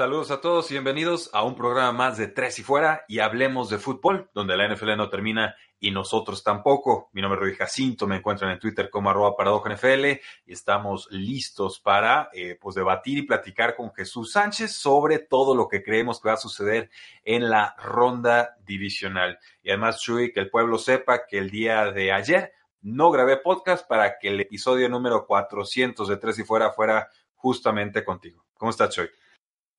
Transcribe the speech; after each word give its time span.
Saludos 0.00 0.30
a 0.30 0.40
todos 0.40 0.70
y 0.70 0.74
bienvenidos 0.74 1.28
a 1.32 1.42
un 1.42 1.56
programa 1.56 1.90
más 1.90 2.16
de 2.18 2.28
Tres 2.28 2.60
y 2.60 2.62
Fuera 2.62 3.04
y 3.08 3.18
hablemos 3.18 3.68
de 3.68 3.78
fútbol, 3.78 4.30
donde 4.32 4.56
la 4.56 4.72
NFL 4.72 4.96
no 4.96 5.10
termina 5.10 5.56
y 5.80 5.90
nosotros 5.90 6.44
tampoco. 6.44 7.10
Mi 7.12 7.20
nombre 7.20 7.40
es 7.40 7.42
Rudy 7.42 7.56
Jacinto, 7.56 8.06
me 8.06 8.14
encuentran 8.14 8.52
en 8.52 8.60
Twitter 8.60 8.90
como 8.90 9.10
arroba 9.10 9.34
NFL 9.68 10.06
y 10.46 10.52
estamos 10.52 11.08
listos 11.10 11.80
para 11.80 12.30
eh, 12.32 12.56
pues 12.60 12.76
debatir 12.76 13.18
y 13.18 13.22
platicar 13.22 13.74
con 13.74 13.92
Jesús 13.92 14.30
Sánchez 14.30 14.70
sobre 14.70 15.18
todo 15.18 15.56
lo 15.56 15.66
que 15.66 15.82
creemos 15.82 16.20
que 16.20 16.28
va 16.28 16.34
a 16.34 16.36
suceder 16.36 16.90
en 17.24 17.50
la 17.50 17.74
ronda 17.76 18.54
divisional. 18.64 19.40
Y 19.64 19.70
además, 19.70 20.00
Chuy, 20.00 20.32
que 20.32 20.38
el 20.38 20.48
pueblo 20.48 20.78
sepa 20.78 21.26
que 21.26 21.38
el 21.38 21.50
día 21.50 21.90
de 21.90 22.12
ayer 22.12 22.52
no 22.82 23.10
grabé 23.10 23.38
podcast 23.38 23.84
para 23.88 24.16
que 24.20 24.28
el 24.28 24.38
episodio 24.38 24.88
número 24.88 25.26
400 25.26 26.06
de 26.06 26.16
Tres 26.18 26.38
y 26.38 26.44
Fuera 26.44 26.70
fuera 26.70 27.08
justamente 27.34 28.04
contigo. 28.04 28.44
¿Cómo 28.54 28.70
estás, 28.70 28.94
Chuy? 28.94 29.08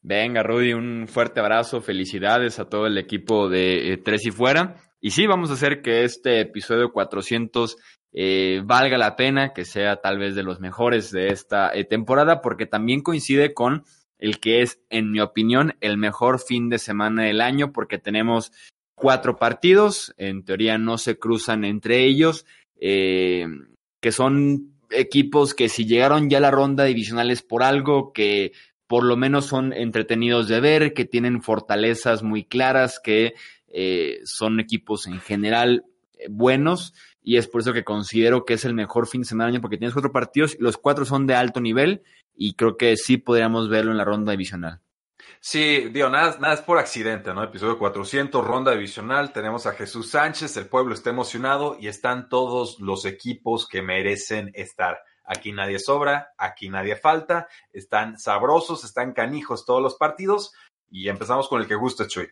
Venga, 0.02 0.44
Rudy, 0.44 0.74
un 0.74 1.08
fuerte 1.10 1.42
abrazo, 1.42 1.82
felicidades 1.82 2.60
a 2.60 2.70
todo 2.70 2.88
el 2.88 2.98
equipo 2.98 3.50
de 3.50 3.92
eh, 3.92 3.98
Tres 3.98 4.26
y 4.26 4.32
Fuera. 4.32 4.76
Y 5.02 5.12
sí, 5.12 5.28
vamos 5.28 5.50
a 5.50 5.54
hacer 5.54 5.82
que 5.82 6.04
este 6.04 6.40
episodio 6.40 6.94
400 6.94 7.76
eh, 8.14 8.62
valga 8.64 8.98
la 8.98 9.18
pena, 9.18 9.52
que 9.54 9.66
sea 9.66 9.98
tal 9.98 10.18
vez 10.18 10.36
de 10.36 10.44
los 10.44 10.62
mejores 10.62 11.12
de 11.12 11.28
esta 11.28 11.74
eh, 11.74 11.84
temporada, 11.84 12.42
porque 12.42 12.66
también 12.66 13.02
coincide 13.02 13.54
con 13.54 13.84
el 14.20 14.40
que 14.40 14.62
es, 14.62 14.80
en 14.90 15.12
mi 15.12 15.20
opinión, 15.20 15.76
el 15.82 15.98
mejor 15.98 16.40
fin 16.40 16.70
de 16.70 16.80
semana 16.80 17.26
del 17.26 17.42
año, 17.42 17.74
porque 17.74 17.98
tenemos 17.98 18.54
cuatro 18.96 19.38
partidos, 19.38 20.14
en 20.18 20.46
teoría 20.46 20.78
no 20.78 20.98
se 20.98 21.18
cruzan 21.18 21.66
entre 21.66 22.06
ellos, 22.06 22.46
que 22.82 24.12
son 24.12 24.74
equipos 24.92 25.54
que 25.54 25.70
si 25.70 25.86
llegaron 25.86 26.30
ya 26.30 26.40
a 26.40 26.42
la 26.42 26.52
ronda 26.52 26.84
divisional 26.86 27.32
es 27.32 27.42
por 27.42 27.64
algo, 27.64 28.12
que 28.12 28.52
por 28.90 29.04
lo 29.04 29.16
menos 29.16 29.46
son 29.46 29.72
entretenidos 29.72 30.48
de 30.48 30.60
ver, 30.60 30.96
que 30.96 31.06
tienen 31.06 31.44
fortalezas 31.44 32.24
muy 32.24 32.44
claras, 32.44 33.00
que 33.00 33.36
eh, 33.68 34.20
son 34.24 34.60
equipos 34.60 35.06
en 35.06 35.20
general 35.20 35.86
eh, 36.14 36.26
buenos 36.28 36.96
y 37.22 37.38
es 37.38 37.48
por 37.48 37.62
eso 37.62 37.72
que 37.72 37.84
considero 37.84 38.46
que 38.46 38.56
es 38.56 38.66
el 38.66 38.74
mejor 38.74 39.06
fin 39.06 39.22
de 39.22 39.28
semana 39.28 39.52
año 39.52 39.62
porque 39.62 39.78
tienes 39.78 39.94
cuatro 39.94 40.12
partidos, 40.12 40.58
los 40.60 40.78
cuatro 40.78 41.06
son 41.06 41.28
de 41.28 41.36
alto 41.36 41.62
nivel 41.62 42.02
y 42.36 42.56
creo 42.56 42.78
que 42.78 42.98
sí 42.98 43.18
podríamos 43.18 43.70
verlo 43.70 43.92
en 43.92 43.98
la 43.98 44.06
ronda 44.06 44.32
divisional. 44.32 44.82
Sí, 45.40 45.90
digo, 45.94 46.10
nada, 46.10 46.38
nada 46.40 46.56
es 46.56 46.62
por 46.62 46.80
accidente, 46.80 47.32
¿no? 47.32 47.44
Episodio 47.44 47.78
400, 47.78 48.44
ronda 48.44 48.72
divisional, 48.72 49.32
tenemos 49.32 49.68
a 49.68 49.74
Jesús 49.74 50.10
Sánchez, 50.10 50.58
el 50.58 50.66
pueblo 50.66 50.96
está 50.96 51.12
emocionado 51.12 51.78
y 51.80 51.90
están 51.90 52.28
todos 52.28 52.80
los 52.80 53.06
equipos 53.06 53.68
que 53.68 53.84
merecen 53.84 54.50
estar. 54.56 54.98
Aquí 55.32 55.52
nadie 55.52 55.78
sobra, 55.78 56.34
aquí 56.40 56.70
nadie 56.70 56.96
falta, 56.96 57.48
están 57.72 58.18
sabrosos, 58.18 58.84
están 58.84 59.14
canijos 59.14 59.64
todos 59.64 59.80
los 59.80 59.94
partidos 59.94 60.54
y 60.90 61.08
empezamos 61.08 61.48
con 61.48 61.62
el 61.62 61.68
que 61.68 61.76
gusta, 61.76 62.08
Chuy. 62.08 62.30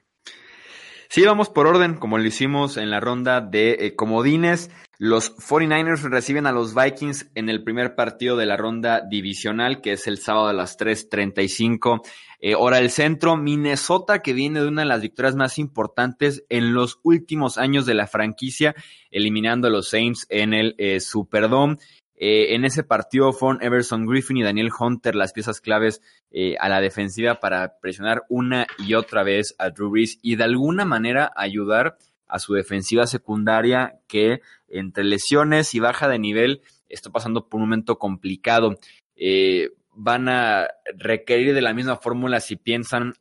Sí, 1.08 1.24
vamos 1.24 1.50
por 1.50 1.68
orden, 1.68 1.96
como 1.96 2.18
lo 2.18 2.26
hicimos 2.26 2.76
en 2.76 2.90
la 2.90 3.00
ronda 3.00 3.40
de 3.40 3.78
eh, 3.80 3.96
comodines. 3.96 4.72
Los 4.98 5.38
49ers 5.38 6.02
reciben 6.10 6.48
a 6.48 6.52
los 6.52 6.74
Vikings 6.74 7.30
en 7.36 7.50
el 7.50 7.64
primer 7.64 7.94
partido 7.94 8.36
de 8.36 8.48
la 8.48 8.58
ronda 8.58 9.02
divisional, 9.02 9.80
que 9.80 9.92
es 9.92 10.08
el 10.08 10.18
sábado 10.18 10.48
a 10.48 10.54
las 10.54 10.78
3.35 10.80 12.02
eh, 12.40 12.56
hora 12.56 12.78
del 12.78 12.90
centro. 12.90 13.38
Minnesota, 13.38 14.24
que 14.24 14.34
viene 14.34 14.60
de 14.60 14.68
una 14.68 14.82
de 14.82 14.88
las 14.88 15.02
victorias 15.02 15.36
más 15.36 15.60
importantes 15.60 16.44
en 16.50 16.74
los 16.74 17.00
últimos 17.04 17.60
años 17.60 17.86
de 17.86 17.94
la 17.94 18.08
franquicia, 18.08 18.74
eliminando 19.12 19.68
a 19.68 19.72
los 19.72 19.90
Saints 19.90 20.26
en 20.30 20.56
el 20.56 20.74
eh, 20.80 21.00
Superdome. 21.00 21.78
Eh, 22.20 22.56
en 22.56 22.66
ese 22.66 22.84
partido 22.84 23.32
fueron 23.32 23.62
Everson 23.62 24.08
Griffin 24.08 24.38
y 24.38 24.44
Daniel 24.44 24.72
Hunter 24.78 25.16
las 25.16 25.34
piezas 25.34 25.62
claves 25.62 26.02
eh, 26.32 26.56
a 26.60 26.68
la 26.68 26.82
defensiva 26.82 27.40
para 27.40 27.78
presionar 27.80 28.24
una 28.28 28.66
y 28.80 28.96
otra 28.96 29.22
vez 29.22 29.56
a 29.60 29.70
Drew 29.70 29.92
Brees 29.92 30.18
y 30.24 30.36
de 30.36 30.44
alguna 30.44 30.84
manera 30.84 31.32
ayudar 31.36 31.98
a 32.28 32.40
su 32.40 32.54
defensiva 32.54 33.06
secundaria 33.06 34.00
que 34.08 34.42
entre 34.68 35.04
lesiones 35.04 35.76
y 35.76 35.80
baja 35.80 36.10
de 36.10 36.18
nivel 36.18 36.62
está 36.90 37.12
pasando 37.12 37.48
por 37.48 37.60
un 37.60 37.68
momento 37.68 38.00
complicado. 38.00 38.80
Eh, 39.16 39.70
van 39.94 40.28
a 40.28 40.68
requerir 40.96 41.54
de 41.54 41.62
la 41.62 41.74
misma 41.74 41.98
fórmula 41.98 42.40
si 42.40 42.56
piensan 42.56 43.16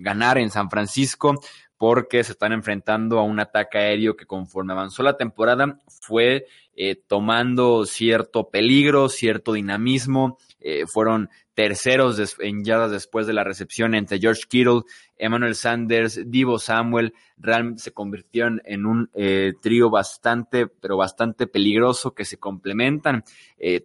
ganar 0.00 0.36
en 0.36 0.50
San 0.50 0.68
Francisco 0.68 1.36
porque 1.82 2.22
se 2.22 2.30
están 2.30 2.52
enfrentando 2.52 3.18
a 3.18 3.24
un 3.24 3.40
ataque 3.40 3.76
aéreo 3.76 4.14
que 4.14 4.24
conforme 4.24 4.72
avanzó 4.72 5.02
la 5.02 5.16
temporada 5.16 5.80
fue 5.88 6.46
eh, 6.76 6.94
tomando 6.94 7.86
cierto 7.86 8.50
peligro, 8.50 9.08
cierto 9.08 9.52
dinamismo. 9.52 10.38
Eh, 10.60 10.86
fueron 10.86 11.28
terceros 11.54 12.36
en 12.38 12.62
yardas 12.62 12.92
después 12.92 13.26
de 13.26 13.32
la 13.32 13.42
recepción 13.42 13.96
entre 13.96 14.20
George 14.20 14.42
Kittle, 14.48 14.82
Emmanuel 15.18 15.56
Sanders, 15.56 16.20
Divo 16.30 16.60
Samuel. 16.60 17.14
Realmente 17.36 17.82
se 17.82 17.92
convirtieron 17.92 18.62
en 18.64 18.86
un 18.86 19.10
eh, 19.14 19.54
trío 19.60 19.90
bastante, 19.90 20.68
pero 20.68 20.96
bastante 20.96 21.48
peligroso 21.48 22.14
que 22.14 22.24
se 22.24 22.36
complementan 22.36 23.24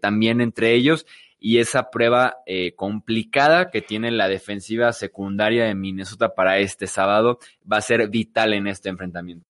también 0.02 0.42
entre 0.42 0.76
ellos. 0.76 1.08
Y 1.40 1.60
esa 1.60 1.90
prueba 1.90 2.38
complicada 2.76 3.70
que 3.70 3.82
tiene 3.82 4.12
la 4.12 4.28
defensiva 4.28 4.92
secundaria 4.94 5.66
de 5.66 5.76
Minnesota 5.76 6.34
para 6.34 6.58
este 6.60 6.88
sábado 6.88 7.40
va 7.72 7.78
a 7.78 7.82
ser 7.82 8.10
vital 8.10 8.54
en 8.54 8.68
este 8.68 8.90
enfrentamiento. 8.90 9.48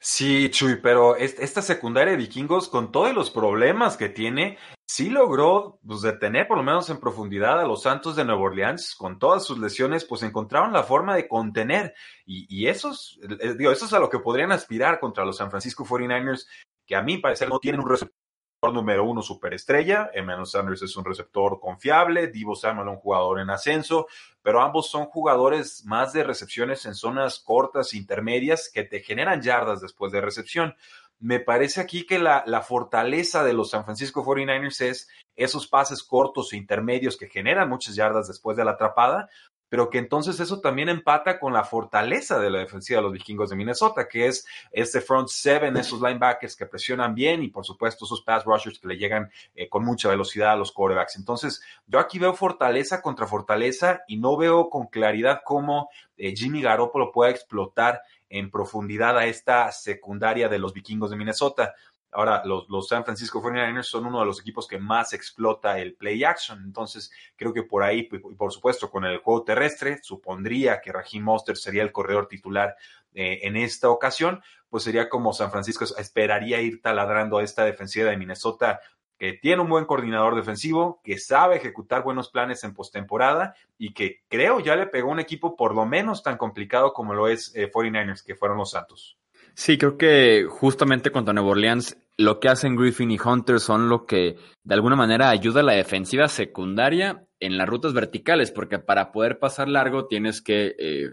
Sí, 0.00 0.48
Chuy, 0.50 0.76
pero 0.80 1.16
esta 1.16 1.60
secundaria 1.60 2.12
de 2.12 2.18
vikingos, 2.18 2.68
con 2.68 2.92
todos 2.92 3.12
los 3.12 3.30
problemas 3.30 3.96
que 3.96 4.08
tiene, 4.08 4.56
sí 4.86 5.10
logró 5.10 5.80
pues, 5.84 6.02
detener 6.02 6.46
por 6.46 6.56
lo 6.56 6.62
menos 6.62 6.88
en 6.88 7.00
profundidad 7.00 7.60
a 7.60 7.66
los 7.66 7.82
Santos 7.82 8.14
de 8.14 8.24
Nueva 8.24 8.42
Orleans, 8.42 8.94
con 8.94 9.18
todas 9.18 9.44
sus 9.44 9.58
lesiones, 9.58 10.04
pues 10.04 10.22
encontraron 10.22 10.72
la 10.72 10.84
forma 10.84 11.16
de 11.16 11.26
contener. 11.26 11.94
Y, 12.24 12.46
y 12.48 12.68
eso, 12.68 12.92
es, 12.92 13.18
eh, 13.40 13.54
digo, 13.58 13.72
eso 13.72 13.86
es 13.86 13.92
a 13.92 13.98
lo 13.98 14.08
que 14.08 14.20
podrían 14.20 14.52
aspirar 14.52 15.00
contra 15.00 15.24
los 15.24 15.36
San 15.36 15.50
Francisco 15.50 15.84
49ers, 15.84 16.46
que 16.86 16.94
a 16.94 17.02
mí 17.02 17.18
parece 17.18 17.48
no 17.48 17.58
tienen 17.58 17.80
un 17.80 17.90
receptor 17.90 18.17
número 18.62 19.04
uno 19.04 19.22
superestrella, 19.22 20.10
Emmanuel 20.12 20.46
Sanders 20.46 20.82
es 20.82 20.96
un 20.96 21.04
receptor 21.04 21.60
confiable, 21.60 22.26
Divo 22.26 22.56
Samuel 22.56 22.88
un 22.88 22.96
jugador 22.96 23.38
en 23.38 23.50
ascenso, 23.50 24.08
pero 24.42 24.60
ambos 24.60 24.90
son 24.90 25.06
jugadores 25.06 25.84
más 25.86 26.12
de 26.12 26.24
recepciones 26.24 26.84
en 26.84 26.94
zonas 26.94 27.38
cortas, 27.38 27.94
intermedias, 27.94 28.68
que 28.72 28.82
te 28.82 29.00
generan 29.00 29.42
yardas 29.42 29.80
después 29.80 30.10
de 30.10 30.20
recepción. 30.20 30.74
Me 31.20 31.38
parece 31.38 31.80
aquí 31.80 32.04
que 32.04 32.18
la, 32.18 32.42
la 32.46 32.62
fortaleza 32.62 33.44
de 33.44 33.52
los 33.52 33.70
San 33.70 33.84
Francisco 33.84 34.24
49ers 34.24 34.80
es 34.80 35.08
esos 35.36 35.68
pases 35.68 36.02
cortos 36.02 36.52
e 36.52 36.56
intermedios 36.56 37.16
que 37.16 37.28
generan 37.28 37.68
muchas 37.68 37.94
yardas 37.94 38.26
después 38.26 38.56
de 38.56 38.64
la 38.64 38.72
atrapada, 38.72 39.28
pero 39.68 39.90
que 39.90 39.98
entonces 39.98 40.40
eso 40.40 40.60
también 40.60 40.88
empata 40.88 41.38
con 41.38 41.52
la 41.52 41.64
fortaleza 41.64 42.38
de 42.38 42.50
la 42.50 42.60
defensiva 42.60 42.98
de 42.98 43.04
los 43.04 43.12
vikingos 43.12 43.50
de 43.50 43.56
Minnesota, 43.56 44.08
que 44.08 44.26
es 44.26 44.46
este 44.70 45.00
front 45.00 45.28
seven, 45.28 45.76
esos 45.76 46.00
linebackers 46.00 46.56
que 46.56 46.66
presionan 46.66 47.14
bien 47.14 47.42
y 47.42 47.48
por 47.48 47.64
supuesto 47.64 48.04
esos 48.04 48.22
pass 48.22 48.44
rushers 48.44 48.78
que 48.78 48.88
le 48.88 48.96
llegan 48.96 49.30
eh, 49.54 49.68
con 49.68 49.84
mucha 49.84 50.08
velocidad 50.08 50.52
a 50.52 50.56
los 50.56 50.72
quarterbacks. 50.72 51.16
Entonces, 51.16 51.62
yo 51.86 51.98
aquí 51.98 52.18
veo 52.18 52.34
fortaleza 52.34 53.02
contra 53.02 53.26
fortaleza 53.26 54.02
y 54.08 54.16
no 54.16 54.36
veo 54.36 54.70
con 54.70 54.86
claridad 54.86 55.42
cómo 55.44 55.90
eh, 56.16 56.34
Jimmy 56.36 56.62
Garoppolo 56.62 57.12
pueda 57.12 57.30
explotar 57.30 58.02
en 58.30 58.50
profundidad 58.50 59.16
a 59.16 59.26
esta 59.26 59.70
secundaria 59.72 60.48
de 60.48 60.58
los 60.58 60.72
vikingos 60.72 61.10
de 61.10 61.16
Minnesota. 61.16 61.74
Ahora, 62.10 62.42
los, 62.44 62.68
los, 62.68 62.88
San 62.88 63.04
Francisco 63.04 63.42
49ers 63.42 63.82
son 63.82 64.06
uno 64.06 64.20
de 64.20 64.26
los 64.26 64.40
equipos 64.40 64.66
que 64.66 64.78
más 64.78 65.12
explota 65.12 65.78
el 65.78 65.94
play 65.94 66.24
action. 66.24 66.62
Entonces, 66.64 67.10
creo 67.36 67.52
que 67.52 67.62
por 67.62 67.82
ahí, 67.82 68.08
y 68.10 68.18
por 68.18 68.52
supuesto, 68.52 68.90
con 68.90 69.04
el 69.04 69.18
juego 69.18 69.44
terrestre, 69.44 69.98
supondría 70.02 70.80
que 70.80 70.92
Raheem 70.92 71.22
Monster 71.22 71.56
sería 71.56 71.82
el 71.82 71.92
corredor 71.92 72.26
titular 72.26 72.76
eh, 73.14 73.40
en 73.42 73.56
esta 73.56 73.90
ocasión, 73.90 74.42
pues 74.70 74.84
sería 74.84 75.08
como 75.08 75.32
San 75.32 75.50
Francisco 75.50 75.84
esperaría 75.96 76.60
ir 76.60 76.80
taladrando 76.80 77.38
a 77.38 77.42
esta 77.42 77.64
defensiva 77.64 78.10
de 78.10 78.16
Minnesota 78.16 78.80
que 79.18 79.32
tiene 79.32 79.62
un 79.62 79.68
buen 79.68 79.84
coordinador 79.84 80.36
defensivo, 80.36 81.00
que 81.02 81.18
sabe 81.18 81.56
ejecutar 81.56 82.04
buenos 82.04 82.30
planes 82.30 82.62
en 82.62 82.72
postemporada 82.72 83.54
y 83.76 83.92
que 83.92 84.22
creo 84.28 84.60
ya 84.60 84.76
le 84.76 84.86
pegó 84.86 85.10
un 85.10 85.18
equipo 85.18 85.56
por 85.56 85.74
lo 85.74 85.84
menos 85.84 86.22
tan 86.22 86.36
complicado 86.36 86.92
como 86.92 87.14
lo 87.14 87.26
es 87.26 87.52
49ers, 87.54 88.20
eh, 88.20 88.22
que 88.24 88.36
fueron 88.36 88.58
los 88.58 88.70
Santos. 88.70 89.18
Sí, 89.58 89.76
creo 89.76 89.98
que 89.98 90.46
justamente 90.48 91.10
contra 91.10 91.34
Nueva 91.34 91.50
Orleans 91.50 91.98
lo 92.16 92.38
que 92.38 92.48
hacen 92.48 92.76
Griffin 92.76 93.10
y 93.10 93.18
Hunter 93.18 93.58
son 93.58 93.88
lo 93.88 94.06
que 94.06 94.36
de 94.62 94.74
alguna 94.74 94.94
manera 94.94 95.30
ayuda 95.30 95.62
a 95.62 95.64
la 95.64 95.72
defensiva 95.72 96.28
secundaria 96.28 97.26
en 97.40 97.58
las 97.58 97.68
rutas 97.68 97.92
verticales, 97.92 98.52
porque 98.52 98.78
para 98.78 99.10
poder 99.10 99.40
pasar 99.40 99.68
largo 99.68 100.06
tienes 100.06 100.42
que 100.42 100.76
eh, 100.78 101.08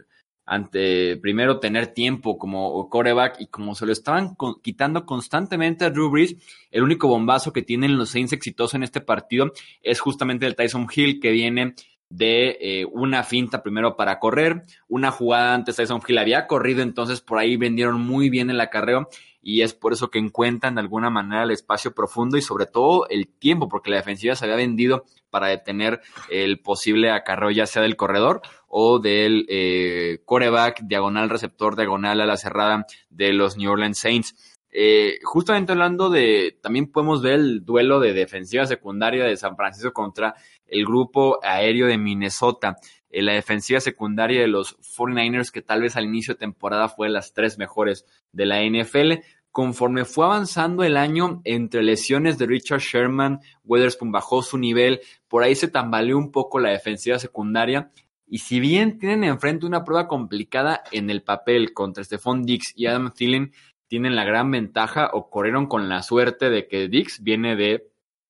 ante 0.45 1.17
primero 1.17 1.59
tener 1.59 1.87
tiempo 1.87 2.37
como 2.37 2.87
coreback 2.87 3.37
y 3.39 3.47
como 3.47 3.73
se 3.73 3.87
lo 3.87 3.91
estaban 3.91 4.37
quitando 4.61 5.07
constantemente 5.07 5.83
a 5.83 5.89
Drew 5.89 6.11
Brees, 6.11 6.35
el 6.69 6.83
único 6.83 7.07
bombazo 7.07 7.51
que 7.51 7.63
tienen 7.63 7.97
los 7.97 8.09
Saints 8.11 8.33
exitosos 8.33 8.75
en 8.75 8.83
este 8.83 9.01
partido 9.01 9.53
es 9.81 9.99
justamente 9.99 10.45
el 10.45 10.55
Tyson 10.55 10.85
Hill 10.95 11.19
que 11.19 11.31
viene 11.31 11.73
de 12.09 12.57
eh, 12.61 12.85
una 12.85 13.23
finta 13.23 13.63
primero 13.63 13.95
para 13.95 14.19
correr, 14.19 14.63
una 14.87 15.11
jugada 15.11 15.53
antes 15.53 15.75
Tyson 15.75 16.01
Hill 16.07 16.17
había 16.17 16.47
corrido, 16.47 16.81
entonces 16.81 17.21
por 17.21 17.39
ahí 17.39 17.57
vendieron 17.57 18.01
muy 18.01 18.29
bien 18.29 18.49
el 18.49 18.61
acarreo 18.61 19.09
y 19.47 19.61
es 19.61 19.75
por 19.75 19.93
eso 19.93 20.09
que 20.09 20.17
encuentran 20.17 20.73
de 20.73 20.81
alguna 20.81 21.11
manera 21.11 21.43
el 21.43 21.51
espacio 21.51 21.93
profundo 21.93 22.35
y 22.35 22.41
sobre 22.41 22.65
todo 22.65 23.07
el 23.09 23.27
tiempo, 23.27 23.69
porque 23.69 23.91
la 23.91 23.97
defensiva 23.97 24.35
se 24.35 24.45
había 24.45 24.57
vendido 24.57 25.05
para 25.29 25.47
detener 25.47 26.01
el 26.31 26.59
posible 26.61 27.11
acarreo 27.11 27.51
ya 27.51 27.67
sea 27.67 27.83
del 27.83 27.95
corredor 27.95 28.41
o 28.67 28.97
del 28.97 29.45
eh, 29.47 30.19
coreback, 30.25 30.81
diagonal 30.81 31.29
receptor, 31.29 31.75
diagonal 31.75 32.21
a 32.21 32.25
la 32.25 32.37
cerrada 32.37 32.87
de 33.09 33.33
los 33.33 33.55
New 33.55 33.71
Orleans 33.71 33.99
Saints. 33.99 34.55
Eh, 34.71 35.19
justamente 35.23 35.71
hablando 35.71 36.09
de, 36.09 36.57
también 36.61 36.91
podemos 36.91 37.21
ver 37.21 37.35
el 37.35 37.63
duelo 37.63 37.99
de 37.99 38.13
defensiva 38.13 38.65
secundaria 38.65 39.23
de 39.23 39.37
San 39.37 39.55
Francisco 39.55 39.93
contra 39.93 40.35
el 40.67 40.85
grupo 40.85 41.39
aéreo 41.43 41.87
de 41.87 41.97
Minnesota. 41.97 42.77
Eh, 43.09 43.21
la 43.21 43.33
defensiva 43.33 43.79
secundaria 43.79 44.41
de 44.41 44.47
los 44.47 44.77
49ers, 44.79 45.51
que 45.51 45.61
tal 45.61 45.81
vez 45.81 45.95
al 45.95 46.05
inicio 46.05 46.33
de 46.33 46.39
temporada 46.39 46.89
fue 46.89 47.09
las 47.09 47.33
tres 47.33 47.57
mejores 47.57 48.05
de 48.31 48.45
la 48.45 48.61
NFL, 48.61 49.23
conforme 49.51 50.03
fue 50.03 50.25
avanzando 50.25 50.83
el 50.83 50.97
año 50.97 51.39
entre 51.45 51.81
lesiones 51.81 52.37
de 52.37 52.45
Richard 52.45 52.81
Sherman, 52.81 53.39
Weatherspoon 53.63 54.11
bajó 54.11 54.41
su 54.41 54.57
nivel, 54.57 54.99
por 55.29 55.43
ahí 55.43 55.55
se 55.55 55.69
tambaleó 55.69 56.17
un 56.17 56.31
poco 56.31 56.59
la 56.59 56.71
defensiva 56.71 57.19
secundaria. 57.19 57.89
Y 58.27 58.39
si 58.39 58.59
bien 58.59 58.97
tienen 58.99 59.23
enfrente 59.23 59.65
una 59.65 59.85
prueba 59.85 60.09
complicada 60.09 60.83
en 60.91 61.09
el 61.09 61.23
papel 61.23 61.71
contra 61.73 62.03
Stephon 62.03 62.43
Dix 62.43 62.73
y 62.75 62.87
Adam 62.87 63.13
Thielen, 63.13 63.53
tienen 63.87 64.17
la 64.17 64.25
gran 64.25 64.51
ventaja 64.51 65.11
o 65.13 65.29
corrieron 65.29 65.67
con 65.67 65.87
la 65.87 66.01
suerte 66.01 66.49
de 66.49 66.67
que 66.67 66.89
Dix 66.89 67.23
viene 67.23 67.55
de 67.55 67.87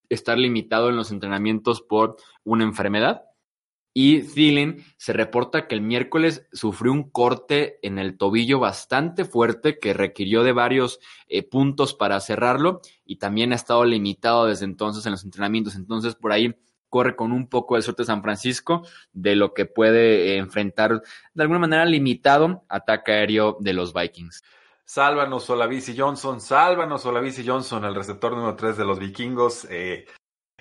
estar 0.09 0.37
limitado 0.37 0.89
en 0.89 0.95
los 0.95 1.11
entrenamientos 1.11 1.81
por 1.81 2.17
una 2.43 2.63
enfermedad 2.63 3.23
y 3.97 4.23
Thielen 4.23 4.83
se 4.97 5.13
reporta 5.13 5.67
que 5.67 5.73
el 5.73 5.79
miércoles 5.79 6.45
sufrió 6.51 6.91
un 6.91 7.09
corte 7.09 7.79
en 7.81 7.97
el 7.97 8.17
tobillo 8.17 8.59
bastante 8.59 9.23
fuerte 9.23 9.79
que 9.79 9.93
requirió 9.93 10.43
de 10.43 10.51
varios 10.51 10.99
eh, 11.29 11.43
puntos 11.43 11.93
para 11.93 12.19
cerrarlo 12.19 12.81
y 13.05 13.15
también 13.19 13.53
ha 13.53 13.55
estado 13.55 13.85
limitado 13.85 14.47
desde 14.47 14.65
entonces 14.65 15.05
en 15.05 15.13
los 15.13 15.23
entrenamientos. 15.23 15.77
Entonces 15.77 16.15
por 16.15 16.33
ahí 16.33 16.53
corre 16.89 17.15
con 17.15 17.31
un 17.31 17.47
poco 17.47 17.77
de 17.77 17.83
suerte 17.83 18.03
San 18.03 18.21
Francisco 18.21 18.85
de 19.13 19.37
lo 19.37 19.53
que 19.53 19.65
puede 19.65 20.33
eh, 20.33 20.37
enfrentar 20.39 21.01
de 21.33 21.41
alguna 21.41 21.59
manera 21.59 21.85
limitado 21.85 22.65
ataque 22.67 23.13
aéreo 23.13 23.55
de 23.61 23.71
los 23.71 23.93
Vikings. 23.93 24.43
Sálvanos 24.85 25.49
Olavis 25.49 25.91
Johnson, 25.97 26.39
sálvanos 26.39 27.05
Olavis 27.05 27.41
Johnson, 27.45 27.83
el 27.85 27.95
receptor 27.95 28.33
número 28.33 28.55
3 28.55 28.77
de 28.77 28.85
los 28.85 28.99
vikingos. 28.99 29.65
Eh, 29.69 30.05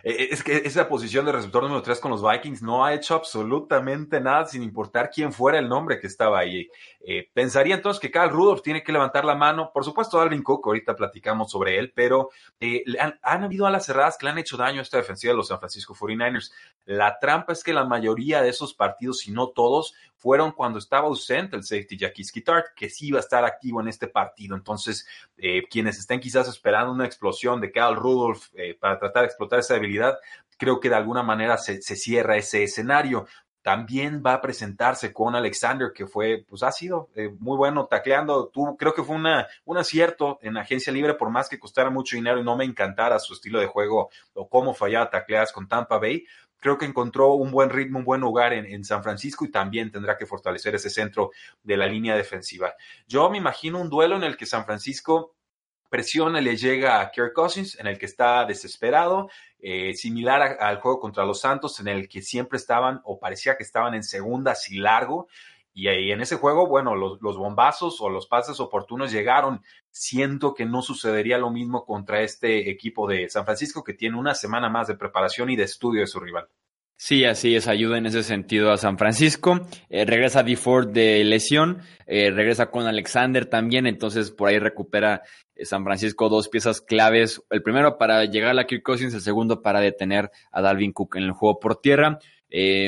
eh, 0.05 0.29
es 0.33 0.45
que 0.45 0.57
esa 0.59 0.87
posición 0.87 1.25
de 1.25 1.33
receptor 1.33 1.63
número 1.63 1.81
3 1.81 1.99
con 1.99 2.11
los 2.11 2.23
Vikings 2.23 2.63
no 2.63 2.85
ha 2.85 2.93
hecho 2.93 3.15
absolutamente 3.15 4.21
nada 4.21 4.45
sin 4.45 4.63
importar 4.63 5.09
quién 5.11 5.33
fuera 5.33 5.59
el 5.59 5.67
nombre 5.67 5.99
que 5.99 6.07
estaba 6.07 6.39
ahí. 6.39 6.69
Eh, 7.01 7.31
pensaría 7.33 7.77
entonces 7.77 8.01
que 8.01 8.11
Carl 8.11 8.31
Rudolph 8.31 8.61
tiene 8.61 8.83
que 8.83 8.93
levantar 8.93 9.25
la 9.25 9.35
mano. 9.35 9.71
Por 9.73 9.83
supuesto, 9.83 10.21
Alvin 10.21 10.43
Cook, 10.43 10.67
ahorita 10.67 10.95
platicamos 10.95 11.51
sobre 11.51 11.79
él, 11.79 11.93
pero 11.97 12.29
eh, 12.61 12.85
han, 13.01 13.19
han, 13.23 13.45
habido 13.45 13.67
alas 13.67 13.87
cerradas 13.87 14.19
que 14.19 14.27
le 14.27 14.33
han 14.33 14.39
hecho 14.39 14.59
daño 14.59 14.81
a 14.81 14.83
esta 14.83 14.99
defensiva 14.99 15.33
de 15.33 15.39
los 15.39 15.49
San 15.49 15.59
Francisco 15.59 15.95
49ers. 15.95 16.53
La 16.85 17.19
trampa 17.19 17.55
es 17.55 17.65
que 17.65 17.73
la 17.73 17.87
mayoría 17.87 18.43
de 18.43 18.51
esos 18.51 18.75
partidos, 18.75 19.21
si 19.21 19.33
no 19.33 19.49
todos, 19.49 19.95
fueron 20.25 20.53
cuando 20.53 20.79
estaba 20.79 21.07
ausente 21.07 21.55
el 21.55 21.65
safety 21.65 21.99
Jackie 21.99 22.41
Tart, 22.41 22.69
que 22.75 22.89
sí 22.89 23.09
iba 23.09 23.19
a 23.19 23.21
estar 23.21 23.45
activo 23.45 23.83
en 23.83 23.89
este 23.89 24.09
partido. 24.09 24.57
Entonces, 24.57 25.07
eh, 25.37 25.65
quienes 25.69 25.99
estén 25.99 26.19
quizás 26.19 26.49
esperando 26.49 26.91
una 26.93 27.05
explosión 27.05 27.61
de 27.61 27.71
Carl 27.71 27.95
Rudolph 27.95 28.47
eh, 28.55 28.75
para 28.81 28.99
tratar 28.99 29.25
de 29.25 29.27
explotar 29.27 29.59
esa 29.59 29.75
debilidad, 29.75 30.17
creo 30.57 30.81
que 30.81 30.89
de 30.89 30.95
alguna 30.95 31.23
manera 31.23 31.59
se, 31.59 31.83
se 31.83 31.95
cierra 31.95 32.39
ese 32.39 32.63
escenario 32.63 33.27
también 33.65 34.23
va 34.25 34.35
a 34.35 34.41
presentarse 34.43 35.11
con 35.11 35.35
Alexander, 35.35 35.91
que 35.95 36.07
fue, 36.07 36.45
pues 36.47 36.63
ha 36.63 36.71
sido 36.71 37.09
eh, 37.15 37.31
muy 37.39 37.57
bueno 37.57 37.87
tacleando. 37.87 38.49
Tú, 38.49 38.77
creo 38.79 38.93
que 38.93 39.03
fue 39.03 39.17
una, 39.17 39.47
un 39.65 39.79
acierto 39.79 40.39
en 40.43 40.59
agencia 40.59 40.93
libre, 40.93 41.15
por 41.15 41.31
más 41.31 41.49
que 41.49 41.59
costara 41.59 41.89
mucho 41.89 42.15
dinero 42.15 42.39
y 42.39 42.45
no 42.45 42.59
me 42.59 42.67
encantara 42.67 43.19
su 43.19 43.33
estilo 43.33 43.61
de 43.61 43.67
juego 43.67 44.11
o 44.35 44.51
cómo 44.51 44.75
fallaba 44.75 45.09
tacleadas 45.09 45.51
con 45.51 45.67
Tampa 45.67 45.97
Bay. 45.97 46.27
Creo 46.65 46.79
que 46.79 46.87
encontró 46.87 47.35
un 47.35 47.51
buen 47.51 47.69
ritmo, 47.69 47.99
un 47.99 48.07
buen 48.07 48.23
lugar 48.23 48.55
en, 48.55 48.85
San 48.87 49.03
Francisco 49.03 49.45
y 49.45 49.51
también 49.51 49.91
tendrá 49.91 50.17
que 50.17 50.25
fortalecer 50.25 50.75
ese 50.75 50.89
centro 50.89 51.31
de 51.63 51.77
la 51.77 51.87
línea 51.87 52.17
defensiva. 52.17 52.73
Yo 53.07 53.29
me 53.29 53.37
imagino 53.37 53.83
un 53.83 53.91
duelo 53.91 54.17
en 54.17 54.23
el 54.23 54.35
que 54.35 54.47
San 54.47 54.65
Francisco 54.65 55.35
presiona 55.91 56.41
le 56.41 56.57
llega 56.57 57.03
a 57.03 57.11
Kirk 57.11 57.35
Cousins, 57.35 57.79
en 57.79 57.87
el 57.87 57.99
que 57.99 58.07
está 58.07 58.47
desesperado, 58.47 59.29
eh, 59.59 59.93
similar 59.93 60.57
al 60.59 60.81
juego 60.81 61.01
contra 61.01 61.27
los 61.27 61.39
Santos, 61.39 61.79
en 61.81 61.89
el 61.89 62.09
que 62.09 62.23
siempre 62.23 62.57
estaban 62.57 63.03
o 63.05 63.19
parecía 63.19 63.59
que 63.59 63.63
estaban 63.63 63.93
en 63.93 64.03
segunda 64.03 64.53
así 64.53 64.79
largo. 64.79 65.29
Y 65.77 65.89
ahí 65.89 66.13
en 66.13 66.21
ese 66.21 66.37
juego, 66.37 66.69
bueno, 66.69 66.95
los, 66.95 67.37
bombazos 67.37 68.01
o 68.01 68.09
los 68.09 68.29
pases 68.29 68.61
oportunos 68.61 69.11
llegaron. 69.11 69.61
Siento 69.91 70.55
que 70.55 70.65
no 70.65 70.83
sucedería 70.83 71.37
lo 71.37 71.51
mismo 71.51 71.85
contra 71.85 72.23
este 72.23 72.71
equipo 72.71 73.09
de 73.09 73.29
San 73.29 73.45
Francisco, 73.45 73.83
que 73.83 73.93
tiene 73.93 74.17
una 74.17 74.37
semana 74.37 74.69
más 74.69 74.87
de 74.87 74.95
preparación 74.95 75.51
y 75.51 75.57
de 75.57 75.65
estudio 75.65 76.03
de 76.03 76.07
su 76.07 76.21
rival. 76.21 76.49
Sí, 76.97 77.25
así 77.25 77.57
es, 77.57 77.67
ayuda 77.67 77.99
en 77.99 78.07
ese 78.07 78.23
sentido 78.23 78.71
a 78.71 78.79
San 78.79 78.99
Francisco. 78.99 79.67
Eh, 79.91 80.05
regresa 80.05 80.45
DeFord 80.45 80.91
de 80.93 81.25
lesión, 81.25 81.83
eh, 82.07 82.31
regresa 82.31 82.71
con 82.71 82.87
Alexander 82.87 83.47
también, 83.47 83.89
entonces 83.89 84.31
por 84.31 84.49
ahí 84.49 84.61
recupera 84.61 85.23
eh, 85.57 85.65
San 85.65 85.83
Francisco 85.83 86.29
dos 86.29 86.49
piezas 86.49 86.81
claves. 86.81 87.43
El 87.51 87.63
primero 87.63 87.99
para 87.99 88.25
llegar 88.27 88.57
a 88.57 88.67
Kirk 88.67 88.85
Cousins, 88.85 89.13
el 89.13 89.23
segundo 89.23 89.61
para 89.61 89.81
detener 89.81 90.31
a 90.53 90.63
Dalvin 90.63 90.93
Cook 90.93 91.17
en 91.17 91.25
el 91.25 91.33
juego 91.33 91.59
por 91.59 91.81
tierra. 91.81 92.21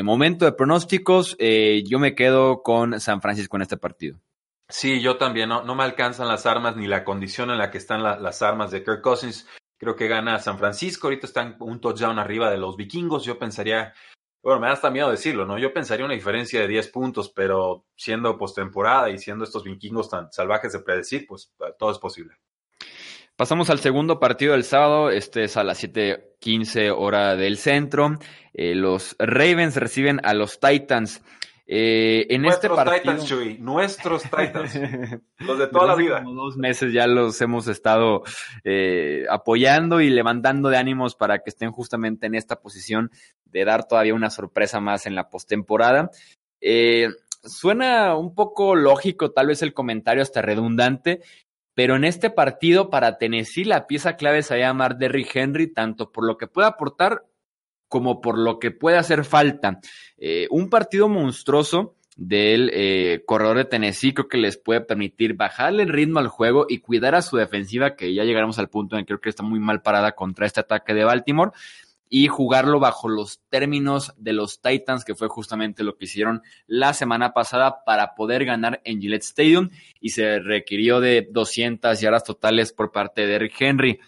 Momento 0.03 0.45
de 0.45 0.53
pronósticos, 0.53 1.37
yo 1.39 1.99
me 1.99 2.15
quedo 2.15 2.63
con 2.63 3.01
San 3.01 3.21
Francisco 3.21 3.57
en 3.57 3.63
este 3.63 3.77
partido. 3.77 4.19
Sí, 4.69 5.01
yo 5.01 5.17
también, 5.17 5.49
no, 5.49 5.63
no 5.63 5.77
me 5.77 5.85
alcanzan 5.85 6.27
las 6.27 6.45
armas 6.45 6.77
ni 6.77 6.89
la 6.89 7.05
condición 7.05 7.51
en 7.51 7.59
la 7.59 7.71
que 7.71 7.79
están 7.79 8.03
la, 8.03 8.19
las 8.19 8.43
armas 8.43 8.73
de 8.73 8.83
Kirk 8.83 9.01
Cousins. 9.01 9.47
Creo 9.79 9.95
que 9.95 10.09
gana 10.09 10.41
San 10.41 10.59
Francisco. 10.59 11.07
Ahorita 11.07 11.27
están 11.27 11.57
un 11.61 11.81
touchdown 11.81 12.19
arriba 12.19 12.51
de 12.51 12.59
los 12.59 12.77
vikingos. 12.77 13.25
Yo 13.25 13.39
pensaría, 13.39 13.95
bueno, 14.43 14.61
me 14.61 14.67
da 14.67 14.73
hasta 14.73 14.91
miedo 14.91 15.11
decirlo, 15.11 15.47
¿no? 15.47 15.57
Yo 15.59 15.73
pensaría 15.73 16.05
una 16.05 16.15
diferencia 16.15 16.61
de 16.61 16.67
10 16.67 16.89
puntos, 16.89 17.31
pero 17.31 17.87
siendo 17.95 18.37
postemporada 18.37 19.09
y 19.11 19.19
siendo 19.19 19.45
estos 19.45 19.63
vikingos 19.63 20.11
tan 20.11 20.33
salvajes 20.33 20.73
de 20.73 20.81
predecir, 20.81 21.27
pues 21.29 21.53
todo 21.79 21.93
es 21.93 21.99
posible. 21.99 22.35
Pasamos 23.37 23.69
al 23.69 23.81
segundo 23.81 24.19
partido 24.19 24.53
del 24.53 24.65
sábado. 24.65 25.11
Este 25.11 25.45
es 25.45 25.59
a 25.59 25.63
las 25.63 25.79
7:15 25.83 26.91
hora 26.91 27.37
del 27.37 27.59
centro. 27.59 28.19
Eh, 28.55 28.75
los 28.75 29.15
Ravens 29.19 29.77
reciben 29.77 30.21
a 30.25 30.33
los 30.33 30.59
Titans. 30.59 31.23
Eh, 31.67 32.27
en 32.31 32.47
este 32.47 32.69
nuestros 32.69 32.79
este 32.79 32.91
partido, 32.91 33.15
Titans, 33.15 33.29
Chuy, 33.29 33.59
nuestros 33.59 34.23
Titans, 34.31 34.81
los 35.41 35.59
de 35.59 35.67
toda 35.67 35.87
la 35.87 35.95
vida. 35.97 36.23
Como 36.23 36.45
dos 36.45 36.57
meses 36.57 36.95
ya 36.95 37.07
los 37.07 37.39
hemos 37.43 37.69
estado 37.69 38.23
eh, 38.65 39.27
apoyando 39.29 40.01
y 40.01 40.09
levantando 40.09 40.71
de 40.71 40.79
ánimos 40.79 41.15
para 41.15 41.41
que 41.41 41.51
estén 41.51 41.73
justamente 41.73 42.27
en 42.27 42.37
esta 42.37 42.61
posición 42.61 43.11
de 43.45 43.67
dar 43.67 43.87
todavía 43.87 44.15
una 44.15 44.31
sorpresa 44.31 44.81
más 44.81 45.05
en 45.05 45.15
la 45.15 45.29
postemporada. 45.29 46.11
Eh, 46.63 47.09
suena 47.43 48.17
un 48.17 48.35
poco 48.35 48.75
lógico, 48.75 49.33
tal 49.33 49.49
vez 49.49 49.61
el 49.63 49.75
comentario 49.75 50.23
hasta 50.23 50.43
redundante, 50.43 51.21
pero 51.77 51.95
en 51.95 52.05
este 52.05 52.31
partido 52.31 52.89
para 52.89 53.19
Tennessee 53.19 53.65
la 53.65 53.87
pieza 53.87 54.17
clave 54.17 54.43
se 54.43 54.55
va 54.55 54.65
a 54.65 54.69
llamar 54.69 54.97
Derrick 54.97 55.37
Henry, 55.37 55.71
tanto 55.71 56.11
por 56.11 56.27
lo 56.27 56.39
que 56.39 56.47
puede 56.47 56.67
aportar 56.67 57.27
como 57.87 58.23
por 58.23 58.39
lo 58.39 58.59
que 58.59 58.71
puede 58.71 58.97
hacer 58.97 59.27
falta. 59.27 59.79
Eh, 60.17 60.49
un 60.51 60.71
partido 60.71 61.07
monstruoso 61.07 61.95
del 62.17 62.71
eh, 62.73 63.23
corredor 63.27 63.59
de 63.59 63.67
Tennessee 63.67 64.15
creo 64.15 64.27
que 64.27 64.39
les 64.39 64.57
puede 64.57 64.81
permitir 64.81 65.35
bajarle 65.35 65.83
el 65.83 65.91
ritmo 65.91 66.19
al 66.19 66.29
juego 66.29 66.65
y 66.67 66.79
cuidar 66.79 67.15
a 67.15 67.21
su 67.21 67.37
defensiva, 67.37 67.95
que 67.95 68.15
ya 68.15 68.25
llegaremos 68.25 68.59
al 68.59 68.71
punto 68.71 68.97
en 68.97 69.03
que 69.03 69.09
creo 69.09 69.21
que 69.21 69.29
está 69.29 69.43
muy 69.43 69.61
mal 69.61 69.83
parada 69.83 70.13
contra 70.13 70.47
este 70.47 70.61
ataque 70.61 70.95
de 70.95 71.05
Baltimore, 71.05 71.53
y 72.09 72.29
jugarlo 72.29 72.79
bajo 72.79 73.09
los 73.09 73.41
términos 73.49 74.15
de 74.17 74.33
los 74.33 74.61
Titans, 74.61 75.05
que 75.05 75.15
fue 75.15 75.29
justamente 75.29 75.83
lo 75.83 75.97
que 75.97 76.05
hicieron 76.05 76.43
la 76.67 76.95
semana 76.95 77.33
pasada 77.33 77.85
para 77.85 78.15
poder 78.15 78.45
ganar 78.45 78.81
en 78.85 79.01
Gillette 79.01 79.25
Stadium, 79.25 79.71
y 80.01 80.11
se 80.11 80.39
requirió 80.39 81.01
de 81.01 81.29
200 81.31 82.01
yardas 82.01 82.25
totales 82.25 82.73
por 82.73 82.93
parte 82.93 83.23
de 83.23 83.29
Derrick 83.29 83.61
Henry. 83.61 84.01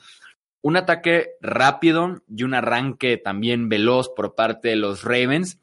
Un 0.61 0.77
ataque 0.77 1.31
rápido 1.41 2.23
y 2.29 2.43
un 2.43 2.55
arranque 2.55 3.17
también 3.17 3.69
veloz 3.69 4.11
por 4.11 4.35
parte 4.35 4.69
de 4.69 4.77
los 4.77 5.05
Ravens 5.05 5.61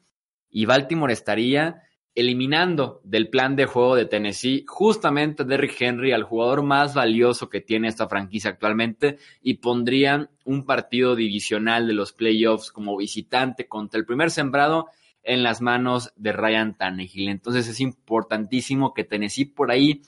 y 0.50 0.64
Baltimore 0.64 1.12
estaría 1.12 1.82
eliminando 2.16 3.00
del 3.04 3.28
plan 3.28 3.54
de 3.54 3.66
juego 3.66 3.94
de 3.94 4.06
Tennessee 4.06 4.64
justamente 4.66 5.44
Derrick 5.44 5.80
Henry, 5.80 6.12
al 6.12 6.24
jugador 6.24 6.62
más 6.62 6.94
valioso 6.94 7.48
que 7.50 7.60
tiene 7.60 7.88
esta 7.88 8.08
franquicia 8.08 8.50
actualmente, 8.50 9.18
y 9.42 9.54
pondrían 9.54 10.30
un 10.44 10.64
partido 10.64 11.14
divisional 11.14 11.86
de 11.86 11.92
los 11.92 12.12
playoffs 12.12 12.72
como 12.72 12.96
visitante 12.96 13.68
contra 13.68 14.00
el 14.00 14.06
primer 14.06 14.30
sembrado 14.30 14.86
en 15.22 15.42
las 15.42 15.60
manos 15.60 16.12
de 16.16 16.32
Ryan 16.32 16.76
Tannehill. 16.76 17.28
Entonces 17.28 17.68
es 17.68 17.80
importantísimo 17.80 18.94
que 18.94 19.04
Tennessee 19.04 19.44
por 19.44 19.70
ahí 19.70 20.02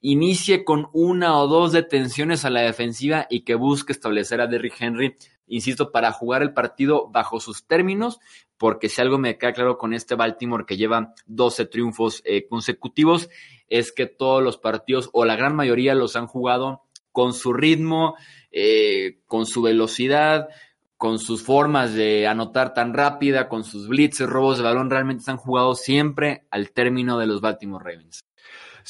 inicie 0.00 0.64
con 0.64 0.88
una 0.92 1.38
o 1.38 1.48
dos 1.48 1.72
detenciones 1.72 2.44
a 2.44 2.50
la 2.50 2.60
defensiva 2.60 3.26
y 3.30 3.40
que 3.40 3.54
busque 3.54 3.92
establecer 3.92 4.40
a 4.40 4.46
Derrick 4.46 4.80
Henry, 4.80 5.14
insisto, 5.48 5.90
para 5.90 6.12
jugar 6.12 6.42
el 6.42 6.52
partido 6.52 7.08
bajo 7.08 7.40
sus 7.40 7.66
términos, 7.66 8.18
porque 8.56 8.88
si 8.88 9.00
algo 9.00 9.18
me 9.18 9.38
queda 9.38 9.52
claro 9.52 9.78
con 9.78 9.94
este 9.94 10.14
Baltimore 10.14 10.64
que 10.66 10.76
lleva 10.76 11.14
12 11.26 11.66
triunfos 11.66 12.22
eh, 12.24 12.46
consecutivos, 12.48 13.28
es 13.68 13.92
que 13.92 14.06
todos 14.06 14.42
los 14.42 14.58
partidos 14.58 15.10
o 15.12 15.24
la 15.24 15.36
gran 15.36 15.54
mayoría 15.54 15.94
los 15.94 16.16
han 16.16 16.26
jugado 16.26 16.82
con 17.12 17.32
su 17.32 17.52
ritmo, 17.52 18.14
eh, 18.50 19.20
con 19.26 19.46
su 19.46 19.62
velocidad, 19.62 20.48
con 20.96 21.18
sus 21.18 21.42
formas 21.42 21.94
de 21.94 22.26
anotar 22.26 22.74
tan 22.74 22.92
rápida, 22.92 23.48
con 23.48 23.64
sus 23.64 23.88
blitzes, 23.88 24.28
robos 24.28 24.58
de 24.58 24.64
balón, 24.64 24.90
realmente 24.90 25.22
se 25.22 25.30
han 25.30 25.36
jugado 25.36 25.74
siempre 25.74 26.46
al 26.50 26.72
término 26.72 27.18
de 27.18 27.26
los 27.26 27.40
Baltimore 27.40 27.84
Ravens. 27.84 28.20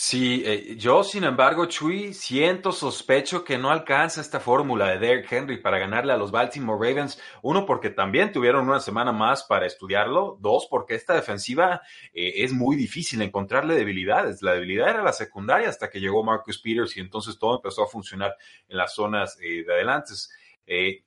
Sí, 0.01 0.45
eh, 0.47 0.77
yo 0.77 1.03
sin 1.03 1.25
embargo, 1.25 1.67
Chuy, 1.67 2.15
siento 2.15 2.71
sospecho 2.71 3.43
que 3.43 3.59
no 3.59 3.73
alcanza 3.73 4.21
esta 4.21 4.39
fórmula 4.39 4.91
de 4.91 5.01
Derrick 5.01 5.33
Henry 5.33 5.61
para 5.61 5.81
ganarle 5.81 6.13
a 6.13 6.17
los 6.17 6.31
Baltimore 6.31 6.79
Ravens. 6.79 7.21
Uno, 7.43 7.67
porque 7.67 7.91
también 7.91 8.31
tuvieron 8.31 8.69
una 8.69 8.79
semana 8.79 9.11
más 9.11 9.43
para 9.43 9.67
estudiarlo. 9.67 10.39
Dos, 10.41 10.69
porque 10.71 10.95
esta 10.95 11.15
defensiva 11.15 11.83
eh, 12.15 12.45
es 12.45 12.53
muy 12.53 12.77
difícil 12.77 13.21
encontrarle 13.23 13.75
debilidades. 13.75 14.41
La 14.41 14.53
debilidad 14.53 14.89
era 14.91 15.03
la 15.03 15.13
secundaria 15.13 15.69
hasta 15.69 15.91
que 15.91 15.99
llegó 15.99 16.23
Marcus 16.23 16.61
Peters 16.61 16.97
y 16.97 17.01
entonces 17.01 17.37
todo 17.37 17.57
empezó 17.57 17.83
a 17.83 17.89
funcionar 17.89 18.37
en 18.69 18.77
las 18.77 18.95
zonas 18.95 19.37
eh, 19.43 19.65
de 19.67 19.75
adelante. 19.75 20.15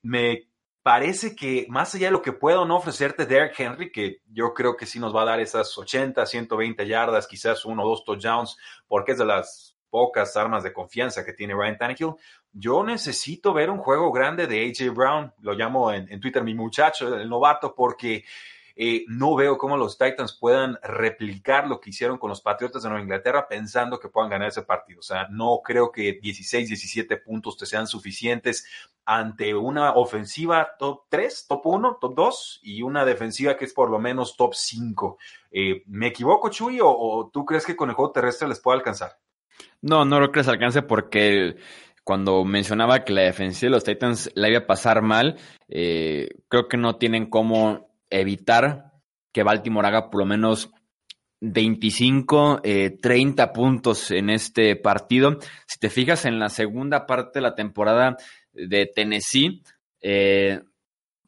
me 0.01 0.50
parece 0.83 1.35
que 1.35 1.65
más 1.69 1.93
allá 1.93 2.07
de 2.07 2.11
lo 2.11 2.21
que 2.21 2.33
pueda 2.33 2.61
o 2.61 2.65
no 2.65 2.77
ofrecerte 2.77 3.25
Derrick 3.25 3.59
Henry, 3.59 3.91
que 3.91 4.21
yo 4.31 4.53
creo 4.53 4.75
que 4.75 4.85
sí 4.85 4.99
nos 4.99 5.15
va 5.15 5.21
a 5.21 5.25
dar 5.25 5.39
esas 5.39 5.77
80, 5.77 6.25
120 6.25 6.87
yardas, 6.87 7.27
quizás 7.27 7.65
uno 7.65 7.83
o 7.83 7.89
dos 7.89 8.03
touchdowns, 8.03 8.57
porque 8.87 9.11
es 9.11 9.17
de 9.17 9.25
las 9.25 9.77
pocas 9.89 10.35
armas 10.37 10.63
de 10.63 10.73
confianza 10.73 11.25
que 11.25 11.33
tiene 11.33 11.53
Ryan 11.53 11.77
Tannehill, 11.77 12.13
yo 12.53 12.83
necesito 12.83 13.53
ver 13.53 13.69
un 13.69 13.77
juego 13.77 14.11
grande 14.11 14.47
de 14.47 14.65
AJ 14.65 14.93
Brown, 14.93 15.33
lo 15.41 15.53
llamo 15.53 15.91
en, 15.91 16.11
en 16.11 16.19
Twitter 16.19 16.43
mi 16.43 16.55
muchacho, 16.55 17.15
el 17.15 17.29
novato, 17.29 17.75
porque 17.75 18.23
eh, 18.83 19.05
no 19.07 19.35
veo 19.35 19.59
cómo 19.59 19.77
los 19.77 19.95
Titans 19.95 20.33
puedan 20.33 20.75
replicar 20.81 21.67
lo 21.67 21.79
que 21.79 21.91
hicieron 21.91 22.17
con 22.17 22.31
los 22.31 22.41
Patriotas 22.41 22.81
de 22.81 22.89
Nueva 22.89 23.03
Inglaterra 23.03 23.47
pensando 23.47 23.99
que 23.99 24.09
puedan 24.09 24.31
ganar 24.31 24.47
ese 24.47 24.63
partido. 24.63 25.01
O 25.01 25.03
sea, 25.03 25.27
no 25.29 25.61
creo 25.63 25.91
que 25.91 26.13
16, 26.19 26.67
17 26.67 27.17
puntos 27.17 27.57
te 27.57 27.67
sean 27.67 27.85
suficientes 27.85 28.65
ante 29.05 29.53
una 29.53 29.91
ofensiva 29.91 30.71
top 30.79 31.03
3, 31.09 31.45
top 31.47 31.61
1, 31.63 31.97
top 32.01 32.15
2 32.15 32.59
y 32.63 32.81
una 32.81 33.05
defensiva 33.05 33.55
que 33.55 33.65
es 33.65 33.73
por 33.75 33.91
lo 33.91 33.99
menos 33.99 34.35
top 34.35 34.55
5. 34.55 35.19
Eh, 35.51 35.83
¿Me 35.85 36.07
equivoco, 36.07 36.49
Chuy, 36.49 36.79
o, 36.81 37.29
tú 37.31 37.45
crees 37.45 37.67
que 37.67 37.75
con 37.75 37.89
el 37.89 37.95
juego 37.95 38.11
terrestre 38.11 38.47
les 38.47 38.59
puede 38.59 38.79
alcanzar? 38.79 39.11
No, 39.83 40.05
no 40.05 40.15
creo 40.15 40.31
que 40.31 40.39
les 40.39 40.47
alcance 40.47 40.81
porque 40.81 41.55
cuando 42.03 42.43
mencionaba 42.45 43.03
que 43.03 43.13
la 43.13 43.21
defensiva 43.21 43.67
de 43.67 43.75
los 43.75 43.83
Titans 43.83 44.31
la 44.33 44.49
iba 44.49 44.57
a 44.57 44.65
pasar 44.65 45.03
mal, 45.03 45.37
eh, 45.69 46.29
creo 46.47 46.67
que 46.67 46.77
no 46.77 46.95
tienen 46.95 47.29
cómo 47.29 47.90
evitar 48.11 48.91
que 49.33 49.43
Baltimore 49.43 49.87
haga 49.87 50.09
por 50.09 50.21
lo 50.21 50.25
menos 50.25 50.71
25, 51.41 52.61
30 53.01 53.43
eh, 53.43 53.47
puntos 53.47 54.11
en 54.11 54.29
este 54.29 54.75
partido. 54.75 55.39
Si 55.65 55.79
te 55.79 55.89
fijas 55.89 56.25
en 56.25 56.39
la 56.39 56.49
segunda 56.49 57.07
parte 57.07 57.39
de 57.39 57.43
la 57.43 57.55
temporada 57.55 58.17
de 58.53 58.85
Tennessee, 58.85 59.63
eh, 60.01 60.61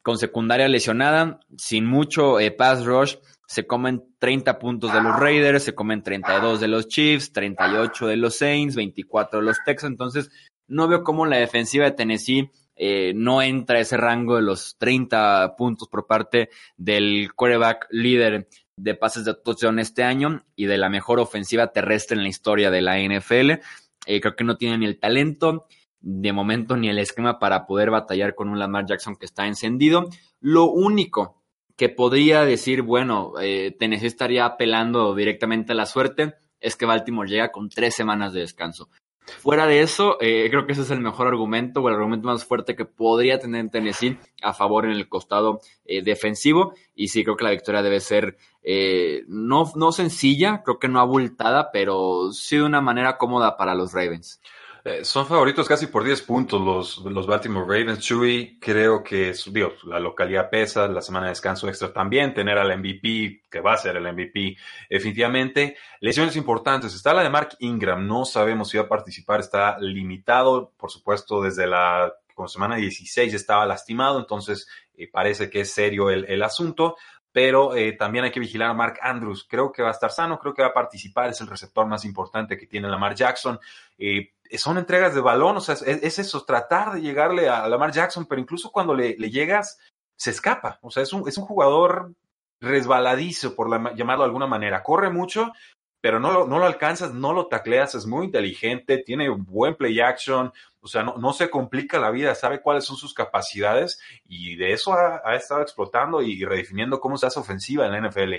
con 0.02 0.18
secundaria 0.18 0.68
lesionada, 0.68 1.40
sin 1.56 1.86
mucho 1.86 2.38
eh, 2.38 2.52
pass 2.52 2.84
rush, 2.84 3.16
se 3.46 3.66
comen 3.66 4.04
30 4.18 4.58
puntos 4.58 4.92
de 4.92 5.02
los 5.02 5.18
Raiders, 5.18 5.64
se 5.64 5.74
comen 5.74 6.02
32 6.02 6.60
de 6.60 6.68
los 6.68 6.88
Chiefs, 6.88 7.32
38 7.32 8.06
de 8.06 8.16
los 8.16 8.36
Saints, 8.36 8.76
24 8.76 9.40
de 9.40 9.46
los 9.46 9.58
Texans. 9.64 9.92
Entonces, 9.92 10.30
no 10.66 10.88
veo 10.88 11.02
cómo 11.02 11.26
la 11.26 11.38
defensiva 11.38 11.86
de 11.86 11.92
Tennessee 11.92 12.50
eh, 12.76 13.12
no 13.14 13.42
entra 13.42 13.80
ese 13.80 13.96
rango 13.96 14.36
de 14.36 14.42
los 14.42 14.76
30 14.78 15.54
puntos 15.56 15.88
por 15.88 16.06
parte 16.06 16.50
del 16.76 17.32
quarterback 17.34 17.86
líder 17.90 18.48
de 18.76 18.94
pases 18.94 19.24
de 19.24 19.34
touchdown 19.34 19.78
este 19.78 20.02
año 20.02 20.44
y 20.56 20.66
de 20.66 20.78
la 20.78 20.88
mejor 20.88 21.20
ofensiva 21.20 21.72
terrestre 21.72 22.16
en 22.16 22.22
la 22.22 22.28
historia 22.28 22.70
de 22.70 22.82
la 22.82 22.98
NFL. 22.98 23.60
Eh, 24.06 24.20
creo 24.20 24.36
que 24.36 24.44
no 24.44 24.56
tiene 24.56 24.78
ni 24.78 24.86
el 24.86 24.98
talento, 24.98 25.66
de 26.00 26.32
momento, 26.32 26.76
ni 26.76 26.88
el 26.88 26.98
esquema 26.98 27.38
para 27.38 27.66
poder 27.66 27.90
batallar 27.90 28.34
con 28.34 28.48
un 28.48 28.58
Lamar 28.58 28.86
Jackson 28.86 29.16
que 29.16 29.26
está 29.26 29.46
encendido. 29.46 30.08
Lo 30.40 30.64
único 30.66 31.42
que 31.76 31.88
podría 31.88 32.44
decir, 32.44 32.82
bueno, 32.82 33.32
eh, 33.40 33.74
Tennessee 33.78 34.06
estaría 34.06 34.44
apelando 34.44 35.14
directamente 35.14 35.72
a 35.72 35.76
la 35.76 35.86
suerte, 35.86 36.34
es 36.60 36.76
que 36.76 36.86
Baltimore 36.86 37.28
llega 37.28 37.52
con 37.52 37.68
tres 37.68 37.94
semanas 37.94 38.32
de 38.32 38.40
descanso. 38.40 38.88
Fuera 39.26 39.66
de 39.66 39.80
eso, 39.80 40.18
eh, 40.20 40.48
creo 40.50 40.66
que 40.66 40.72
ese 40.72 40.82
es 40.82 40.90
el 40.90 41.00
mejor 41.00 41.26
argumento 41.26 41.80
o 41.80 41.88
el 41.88 41.94
argumento 41.94 42.28
más 42.28 42.44
fuerte 42.44 42.76
que 42.76 42.84
podría 42.84 43.38
tener 43.38 43.70
Tennessee 43.70 44.18
a 44.42 44.52
favor 44.52 44.84
en 44.84 44.92
el 44.92 45.08
costado 45.08 45.60
eh, 45.86 46.02
defensivo. 46.02 46.74
Y 46.94 47.08
sí, 47.08 47.24
creo 47.24 47.36
que 47.36 47.44
la 47.44 47.50
victoria 47.50 47.82
debe 47.82 48.00
ser 48.00 48.36
eh, 48.62 49.22
no, 49.26 49.70
no 49.76 49.92
sencilla, 49.92 50.62
creo 50.62 50.78
que 50.78 50.88
no 50.88 51.00
abultada, 51.00 51.70
pero 51.72 52.32
sí 52.32 52.56
de 52.56 52.64
una 52.64 52.82
manera 52.82 53.16
cómoda 53.16 53.56
para 53.56 53.74
los 53.74 53.92
Ravens. 53.92 54.40
Eh, 54.86 55.02
son 55.02 55.26
favoritos 55.26 55.66
casi 55.66 55.86
por 55.86 56.04
10 56.04 56.20
puntos 56.22 56.60
los, 56.60 56.98
los 56.98 57.26
Baltimore 57.26 57.64
Ravens. 57.66 58.00
Chewy, 58.00 58.58
creo 58.60 59.02
que 59.02 59.32
digo, 59.46 59.72
la 59.84 59.98
localidad 59.98 60.50
pesa, 60.50 60.86
la 60.88 61.00
semana 61.00 61.26
de 61.26 61.30
descanso 61.30 61.68
extra 61.68 61.90
también, 61.90 62.34
tener 62.34 62.58
al 62.58 62.78
MVP, 62.78 63.44
que 63.50 63.60
va 63.60 63.72
a 63.72 63.78
ser 63.78 63.96
el 63.96 64.12
MVP, 64.12 64.58
definitivamente. 64.90 65.78
Lesiones 66.00 66.36
importantes. 66.36 66.94
Está 66.94 67.14
la 67.14 67.22
de 67.22 67.30
Mark 67.30 67.56
Ingram, 67.60 68.06
no 68.06 68.26
sabemos 68.26 68.68
si 68.68 68.76
va 68.76 68.84
a 68.84 68.88
participar, 68.88 69.40
está 69.40 69.78
limitado, 69.78 70.72
por 70.76 70.90
supuesto, 70.90 71.40
desde 71.40 71.66
la 71.66 72.12
semana 72.46 72.76
16 72.76 73.32
estaba 73.32 73.64
lastimado, 73.64 74.18
entonces 74.18 74.68
eh, 74.96 75.08
parece 75.10 75.48
que 75.48 75.60
es 75.60 75.70
serio 75.70 76.10
el, 76.10 76.26
el 76.26 76.42
asunto 76.42 76.96
pero 77.34 77.74
eh, 77.74 77.94
también 77.94 78.24
hay 78.24 78.30
que 78.30 78.38
vigilar 78.38 78.70
a 78.70 78.74
Mark 78.74 79.00
Andrews. 79.02 79.44
Creo 79.50 79.72
que 79.72 79.82
va 79.82 79.88
a 79.88 79.90
estar 79.90 80.12
sano, 80.12 80.38
creo 80.38 80.54
que 80.54 80.62
va 80.62 80.68
a 80.68 80.72
participar, 80.72 81.30
es 81.30 81.40
el 81.40 81.48
receptor 81.48 81.84
más 81.84 82.04
importante 82.04 82.56
que 82.56 82.68
tiene 82.68 82.88
Lamar 82.88 83.12
Jackson. 83.16 83.58
Eh, 83.98 84.33
son 84.52 84.78
entregas 84.78 85.14
de 85.14 85.20
balón, 85.20 85.56
o 85.56 85.60
sea, 85.60 85.74
es, 85.74 86.18
eso, 86.18 86.44
tratar 86.44 86.94
de 86.94 87.00
llegarle 87.00 87.48
a 87.48 87.66
Lamar 87.68 87.92
Jackson, 87.92 88.26
pero 88.26 88.40
incluso 88.40 88.70
cuando 88.70 88.94
le, 88.94 89.14
llegas, 89.14 89.78
se 90.16 90.30
escapa. 90.30 90.78
O 90.82 90.90
sea, 90.90 91.02
es 91.02 91.12
un, 91.12 91.28
es 91.28 91.38
un 91.38 91.44
jugador 91.44 92.12
resbaladizo, 92.60 93.54
por 93.54 93.68
llamarlo 93.96 94.24
de 94.24 94.28
alguna 94.28 94.46
manera. 94.46 94.82
Corre 94.82 95.10
mucho, 95.10 95.52
pero 96.00 96.20
no 96.20 96.32
lo, 96.32 96.46
no 96.46 96.58
lo 96.58 96.66
alcanzas, 96.66 97.14
no 97.14 97.32
lo 97.32 97.46
tacleas, 97.46 97.94
es 97.94 98.06
muy 98.06 98.26
inteligente, 98.26 98.98
tiene 98.98 99.28
buen 99.30 99.74
play 99.74 100.00
action, 100.00 100.52
o 100.84 100.86
sea, 100.86 101.02
no, 101.02 101.16
no 101.16 101.32
se 101.32 101.48
complica 101.48 101.98
la 101.98 102.10
vida, 102.10 102.34
sabe 102.34 102.60
cuáles 102.60 102.84
son 102.84 102.98
sus 102.98 103.14
capacidades 103.14 103.98
y 104.26 104.56
de 104.56 104.74
eso 104.74 104.92
ha, 104.92 105.34
estado 105.34 105.62
explotando 105.62 106.20
y 106.20 106.44
redefiniendo 106.44 107.00
cómo 107.00 107.16
se 107.16 107.26
hace 107.26 107.40
ofensiva 107.40 107.86
en 107.86 107.92
la 107.92 108.06
NFL. 108.06 108.34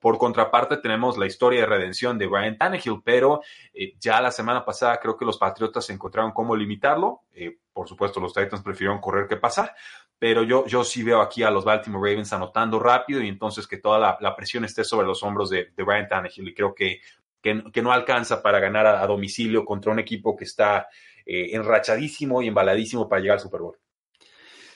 Por 0.00 0.16
contraparte, 0.16 0.78
tenemos 0.78 1.18
la 1.18 1.26
historia 1.26 1.60
de 1.60 1.66
redención 1.66 2.16
de 2.18 2.26
Brian 2.26 2.56
Tannehill, 2.56 3.02
pero 3.04 3.42
eh, 3.74 3.92
ya 4.00 4.20
la 4.20 4.30
semana 4.30 4.64
pasada 4.64 4.98
creo 4.98 5.16
que 5.16 5.26
los 5.26 5.36
Patriotas 5.36 5.90
encontraron 5.90 6.32
cómo 6.32 6.56
limitarlo. 6.56 7.20
Eh, 7.34 7.58
por 7.72 7.86
supuesto, 7.86 8.18
los 8.18 8.32
Titans 8.32 8.62
prefirieron 8.62 8.98
correr 8.98 9.28
que 9.28 9.36
pasar, 9.36 9.74
pero 10.18 10.42
yo, 10.42 10.66
yo 10.66 10.84
sí 10.84 11.02
veo 11.02 11.20
aquí 11.20 11.42
a 11.42 11.50
los 11.50 11.64
Baltimore 11.64 12.10
Ravens 12.10 12.32
anotando 12.32 12.78
rápido 12.78 13.22
y 13.22 13.28
entonces 13.28 13.66
que 13.66 13.76
toda 13.76 14.18
la, 14.18 14.36
presión 14.36 14.64
esté 14.64 14.84
sobre 14.84 15.06
los 15.06 15.22
hombros 15.22 15.50
de, 15.50 15.70
de 15.76 15.82
Brian 15.82 16.08
Tannehill 16.08 16.48
y 16.48 16.54
creo 16.54 16.74
que, 16.74 17.00
que, 17.42 17.82
no 17.82 17.92
alcanza 17.92 18.42
para 18.42 18.60
ganar 18.60 18.86
a, 18.86 19.06
domicilio 19.06 19.64
contra 19.64 19.92
un 19.92 19.98
equipo 19.98 20.36
que 20.36 20.44
está 20.44 20.88
eh, 21.26 21.50
enrachadísimo 21.52 22.42
y 22.42 22.48
embaladísimo 22.48 23.08
para 23.08 23.20
llegar 23.20 23.38
al 23.38 23.42
Super 23.42 23.60
Bowl. 23.60 23.78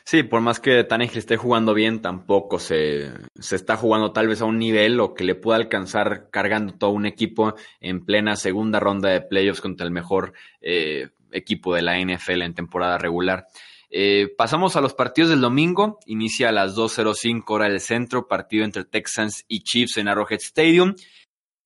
Sí, 0.06 0.22
por 0.22 0.42
más 0.42 0.60
que 0.60 0.84
Tannehill 0.84 1.16
esté 1.16 1.38
jugando 1.38 1.72
bien, 1.72 2.02
tampoco 2.02 2.58
se, 2.58 3.10
se, 3.40 3.56
está 3.56 3.76
jugando 3.76 4.12
tal 4.12 4.28
vez 4.28 4.42
a 4.42 4.44
un 4.44 4.58
nivel 4.58 5.00
o 5.00 5.14
que 5.14 5.24
le 5.24 5.34
pueda 5.34 5.56
alcanzar 5.56 6.28
cargando 6.30 6.74
todo 6.74 6.90
un 6.90 7.06
equipo 7.06 7.54
en 7.80 8.04
plena 8.04 8.36
segunda 8.36 8.80
ronda 8.80 9.08
de 9.08 9.22
playoffs 9.22 9.62
contra 9.62 9.86
el 9.86 9.92
mejor 9.92 10.34
eh, 10.60 11.08
equipo 11.32 11.74
de 11.74 11.80
la 11.80 11.98
NFL 11.98 12.42
en 12.42 12.54
temporada 12.54 12.98
regular. 12.98 13.46
Eh, 13.88 14.28
pasamos 14.36 14.76
a 14.76 14.82
los 14.82 14.92
partidos 14.92 15.30
del 15.30 15.40
domingo. 15.40 15.98
Inicia 16.04 16.50
a 16.50 16.52
las 16.52 16.76
2.05 16.76 17.44
hora 17.46 17.68
del 17.70 17.80
centro, 17.80 18.28
partido 18.28 18.64
entre 18.64 18.84
Texans 18.84 19.44
y 19.48 19.60
Chiefs 19.60 19.96
en 19.96 20.08
Arrowhead 20.08 20.40
Stadium. 20.40 20.94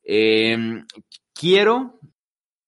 Em, 0.05 0.87
quiero, 1.35 1.99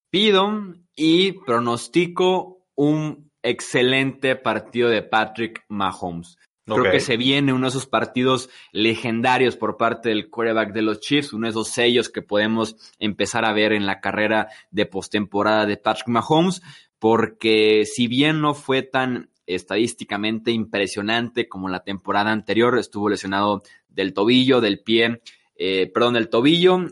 pido 0.09 0.75
y 0.95 1.31
pronostico 1.31 2.67
un 2.75 3.30
excelente 3.43 4.35
partido 4.35 4.89
de 4.89 5.01
Patrick 5.01 5.65
Mahomes. 5.67 6.37
Creo 6.65 6.91
que 6.91 6.99
se 6.99 7.17
viene 7.17 7.53
uno 7.53 7.65
de 7.65 7.69
esos 7.69 7.87
partidos 7.87 8.49
legendarios 8.71 9.57
por 9.57 9.77
parte 9.77 10.09
del 10.09 10.29
quarterback 10.29 10.73
de 10.73 10.83
los 10.83 10.99
Chiefs, 10.99 11.33
uno 11.33 11.47
de 11.47 11.51
esos 11.51 11.69
sellos 11.69 12.09
que 12.09 12.21
podemos 12.21 12.75
empezar 12.99 13.45
a 13.45 13.51
ver 13.51 13.73
en 13.73 13.85
la 13.85 13.99
carrera 13.99 14.47
de 14.69 14.85
postemporada 14.85 15.65
de 15.65 15.77
Patrick 15.77 16.07
Mahomes, 16.07 16.61
porque 16.99 17.83
si 17.85 18.07
bien 18.07 18.41
no 18.41 18.53
fue 18.53 18.83
tan 18.83 19.31
estadísticamente 19.47 20.51
impresionante 20.51 21.49
como 21.49 21.67
la 21.67 21.83
temporada 21.83 22.31
anterior, 22.31 22.77
estuvo 22.77 23.09
lesionado 23.09 23.63
del 23.89 24.13
tobillo, 24.13 24.61
del 24.61 24.79
pie, 24.79 25.21
eh, 25.55 25.91
perdón, 25.93 26.13
del 26.13 26.29
tobillo, 26.29 26.85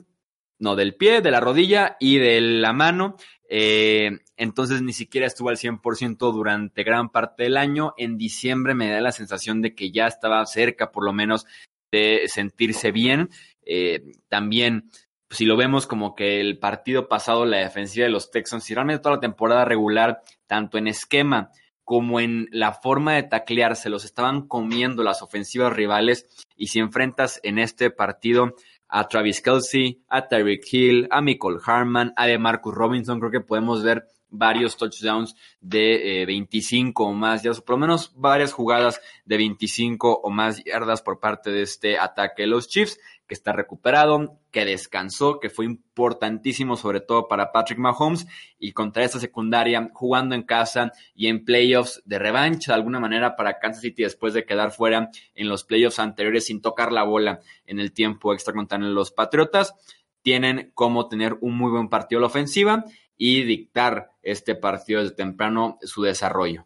no, 0.57 0.75
del 0.75 0.95
pie, 0.95 1.21
de 1.21 1.31
la 1.31 1.39
rodilla 1.39 1.95
y 1.99 2.17
de 2.17 2.41
la 2.41 2.73
mano. 2.73 3.15
Eh, 3.49 4.19
entonces 4.39 4.81
ni 4.81 4.93
siquiera 4.93 5.27
estuvo 5.27 5.49
al 5.49 5.57
100% 5.57 6.31
durante 6.31 6.83
gran 6.83 7.09
parte 7.09 7.43
del 7.43 7.57
año. 7.57 7.93
En 7.97 8.17
diciembre 8.17 8.73
me 8.73 8.89
da 8.89 9.01
la 9.01 9.11
sensación 9.11 9.61
de 9.61 9.75
que 9.75 9.91
ya 9.91 10.07
estaba 10.07 10.43
cerca 10.45 10.91
por 10.91 11.03
lo 11.03 11.11
menos 11.11 11.45
de 11.91 12.23
sentirse 12.27 12.91
bien. 12.93 13.29
Eh, 13.65 14.13
también, 14.29 14.89
si 15.29 15.43
lo 15.43 15.57
vemos 15.57 15.87
como 15.87 16.15
que 16.15 16.39
el 16.39 16.57
partido 16.57 17.09
pasado, 17.09 17.45
la 17.45 17.57
defensiva 17.57 18.05
de 18.05 18.11
los 18.11 18.31
Texans, 18.31 18.69
y 18.69 18.73
realmente 18.73 19.03
toda 19.03 19.15
la 19.15 19.21
temporada 19.21 19.65
regular, 19.65 20.21
tanto 20.47 20.77
en 20.77 20.87
esquema 20.87 21.51
como 21.83 22.21
en 22.21 22.47
la 22.51 22.71
forma 22.71 23.15
de 23.15 23.23
taclear, 23.23 23.75
se 23.75 23.89
los 23.89 24.05
estaban 24.05 24.47
comiendo 24.47 25.03
las 25.03 25.21
ofensivas 25.21 25.73
rivales. 25.73 26.29
Y 26.55 26.67
si 26.67 26.79
enfrentas 26.79 27.41
en 27.43 27.59
este 27.59 27.91
partido 27.91 28.55
a 28.87 29.07
Travis 29.07 29.41
Kelsey, 29.41 30.01
a 30.07 30.27
Tyreek 30.27 30.63
Hill, 30.71 31.07
a 31.11 31.21
Michael 31.21 31.57
Harman, 31.65 32.13
a 32.15 32.37
Marcus 32.37 32.73
Robinson. 32.73 33.19
Creo 33.19 33.31
que 33.31 33.41
podemos 33.41 33.83
ver 33.83 34.07
varios 34.29 34.77
touchdowns 34.77 35.35
de 35.61 36.25
25 36.27 37.03
eh, 37.03 37.07
o 37.07 37.13
más 37.13 37.43
yardas, 37.43 37.61
por 37.61 37.75
lo 37.75 37.81
menos 37.81 38.13
varias 38.15 38.53
jugadas 38.53 39.01
de 39.25 39.37
25 39.37 40.21
o 40.23 40.29
más 40.29 40.63
yardas 40.63 41.01
por 41.01 41.19
parte 41.19 41.51
de 41.51 41.63
este 41.63 41.97
ataque 41.97 42.43
de 42.43 42.47
los 42.47 42.67
Chiefs, 42.67 42.99
que 43.29 43.35
está 43.35 43.53
recuperado, 43.53 44.39
que 44.51 44.65
descansó, 44.65 45.39
que 45.39 45.49
fue 45.49 45.65
importantísimo 45.65 46.75
sobre 46.75 46.99
todo 46.99 47.27
para 47.27 47.51
Patrick 47.51 47.77
Mahomes 47.77 48.25
y 48.57 48.71
contra 48.71 49.03
esta 49.03 49.19
secundaria 49.19 49.91
jugando 49.93 50.33
en 50.33 50.41
casa 50.41 50.91
y 51.13 51.27
en 51.27 51.45
playoffs 51.45 52.01
de 52.05 52.17
revancha 52.17 52.71
de 52.71 52.77
alguna 52.77 52.99
manera 52.99 53.35
para 53.35 53.59
Kansas 53.59 53.83
City 53.83 54.01
después 54.01 54.33
de 54.33 54.45
quedar 54.45 54.71
fuera 54.71 55.11
en 55.35 55.47
los 55.47 55.63
playoffs 55.63 55.99
anteriores 55.99 56.47
sin 56.47 56.61
tocar 56.61 56.91
la 56.91 57.03
bola 57.03 57.39
en 57.67 57.79
el 57.79 57.93
tiempo 57.93 58.33
extra 58.33 58.53
contra 58.53 58.79
los 58.79 59.11
Patriotas 59.11 59.75
tienen 60.23 60.71
como 60.73 61.07
tener 61.07 61.37
un 61.41 61.55
muy 61.55 61.71
buen 61.71 61.87
partido 61.87 62.19
la 62.21 62.27
ofensiva 62.27 62.83
y 63.19 63.43
dictar 63.43 64.13
este 64.23 64.55
partido 64.55 65.01
desde 65.01 65.15
temprano 65.15 65.77
su 65.81 66.01
desarrollo. 66.01 66.65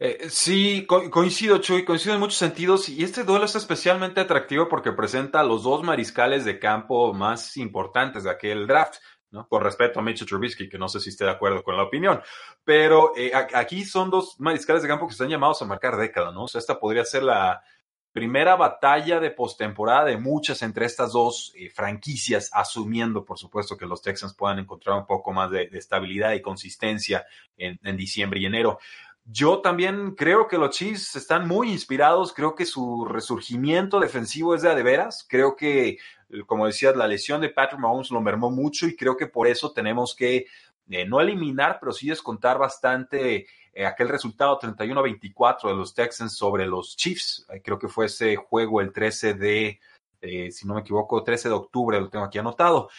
Eh, 0.00 0.28
sí, 0.28 0.84
coincido, 0.86 1.58
Chuy, 1.58 1.84
coincido 1.84 2.14
en 2.14 2.20
muchos 2.20 2.36
sentidos 2.36 2.88
y 2.88 3.04
este 3.04 3.22
duelo 3.22 3.44
es 3.44 3.54
especialmente 3.54 4.20
atractivo 4.20 4.68
porque 4.68 4.90
presenta 4.90 5.38
a 5.38 5.44
los 5.44 5.62
dos 5.62 5.84
mariscales 5.84 6.44
de 6.44 6.58
campo 6.58 7.14
más 7.14 7.56
importantes 7.56 8.24
de 8.24 8.30
aquel 8.30 8.66
draft. 8.66 8.96
¿no? 9.30 9.48
Con 9.48 9.62
respecto 9.62 9.98
a 9.98 10.02
Mitchell 10.02 10.26
Trubisky, 10.26 10.68
que 10.68 10.76
no 10.76 10.88
sé 10.88 11.00
si 11.00 11.08
esté 11.08 11.24
de 11.24 11.30
acuerdo 11.30 11.62
con 11.62 11.74
la 11.74 11.84
opinión, 11.84 12.20
pero 12.64 13.12
eh, 13.16 13.32
aquí 13.54 13.82
son 13.84 14.10
dos 14.10 14.38
mariscales 14.38 14.82
de 14.82 14.88
campo 14.88 15.06
que 15.06 15.12
están 15.12 15.30
llamados 15.30 15.62
a 15.62 15.64
marcar 15.64 15.96
década, 15.96 16.32
¿no? 16.32 16.44
O 16.44 16.48
sea, 16.48 16.58
esta 16.58 16.78
podría 16.78 17.04
ser 17.06 17.22
la, 17.22 17.62
primera 18.12 18.56
batalla 18.56 19.18
de 19.20 19.30
postemporada 19.30 20.04
de 20.04 20.18
muchas 20.18 20.62
entre 20.62 20.86
estas 20.86 21.12
dos 21.12 21.52
eh, 21.56 21.70
franquicias, 21.70 22.50
asumiendo, 22.52 23.24
por 23.24 23.38
supuesto, 23.38 23.76
que 23.76 23.86
los 23.86 24.02
Texans 24.02 24.34
puedan 24.34 24.58
encontrar 24.58 24.98
un 24.98 25.06
poco 25.06 25.32
más 25.32 25.50
de, 25.50 25.70
estabilidad 25.72 26.32
y 26.32 26.42
consistencia 26.42 27.24
en, 27.56 27.96
diciembre 27.96 28.40
y 28.40 28.46
enero. 28.46 28.78
Yo 29.24 29.60
también 29.60 30.14
creo 30.14 30.48
que 30.48 30.58
los 30.58 30.76
Chiefs 30.76 31.16
están 31.16 31.46
muy 31.46 31.70
inspirados, 31.70 32.32
creo 32.34 32.54
que 32.54 32.66
su 32.66 33.04
resurgimiento 33.04 34.00
defensivo 34.00 34.54
es 34.54 34.62
de 34.62 34.70
a 34.70 34.74
de 34.74 34.82
veras, 34.82 35.24
creo 35.28 35.54
que, 35.54 35.98
como 36.46 36.66
decías, 36.66 36.96
la 36.96 37.06
lesión 37.06 37.40
de 37.40 37.48
Patrick 37.48 37.80
Mahomes 37.80 38.10
lo 38.10 38.20
mermó 38.20 38.50
mucho 38.50 38.86
y 38.86 38.96
creo 38.96 39.16
que 39.16 39.28
por 39.28 39.46
eso 39.46 39.72
tenemos 39.72 40.16
que 40.16 40.46
eh, 40.94 41.06
no 41.06 41.20
eliminar, 41.20 41.78
pero 41.80 41.92
sí 41.92 42.08
descontar 42.08 42.58
bastante 42.58 43.46
eh, 43.74 43.86
aquel 43.86 44.08
resultado 44.08 44.58
31-24 44.60 45.68
de 45.68 45.74
los 45.74 45.94
Texans 45.94 46.36
sobre 46.36 46.66
los 46.66 46.94
Chiefs. 46.94 47.46
Eh, 47.48 47.62
creo 47.62 47.78
que 47.78 47.88
fue 47.88 48.06
ese 48.06 48.36
juego 48.36 48.82
el 48.82 48.92
13 48.92 49.34
de, 49.34 49.80
eh, 50.20 50.50
si 50.50 50.66
no 50.66 50.74
me 50.74 50.80
equivoco, 50.80 51.24
13 51.24 51.48
de 51.48 51.54
octubre, 51.54 52.00
lo 52.00 52.10
tengo 52.10 52.26
aquí 52.26 52.38
anotado. 52.38 52.90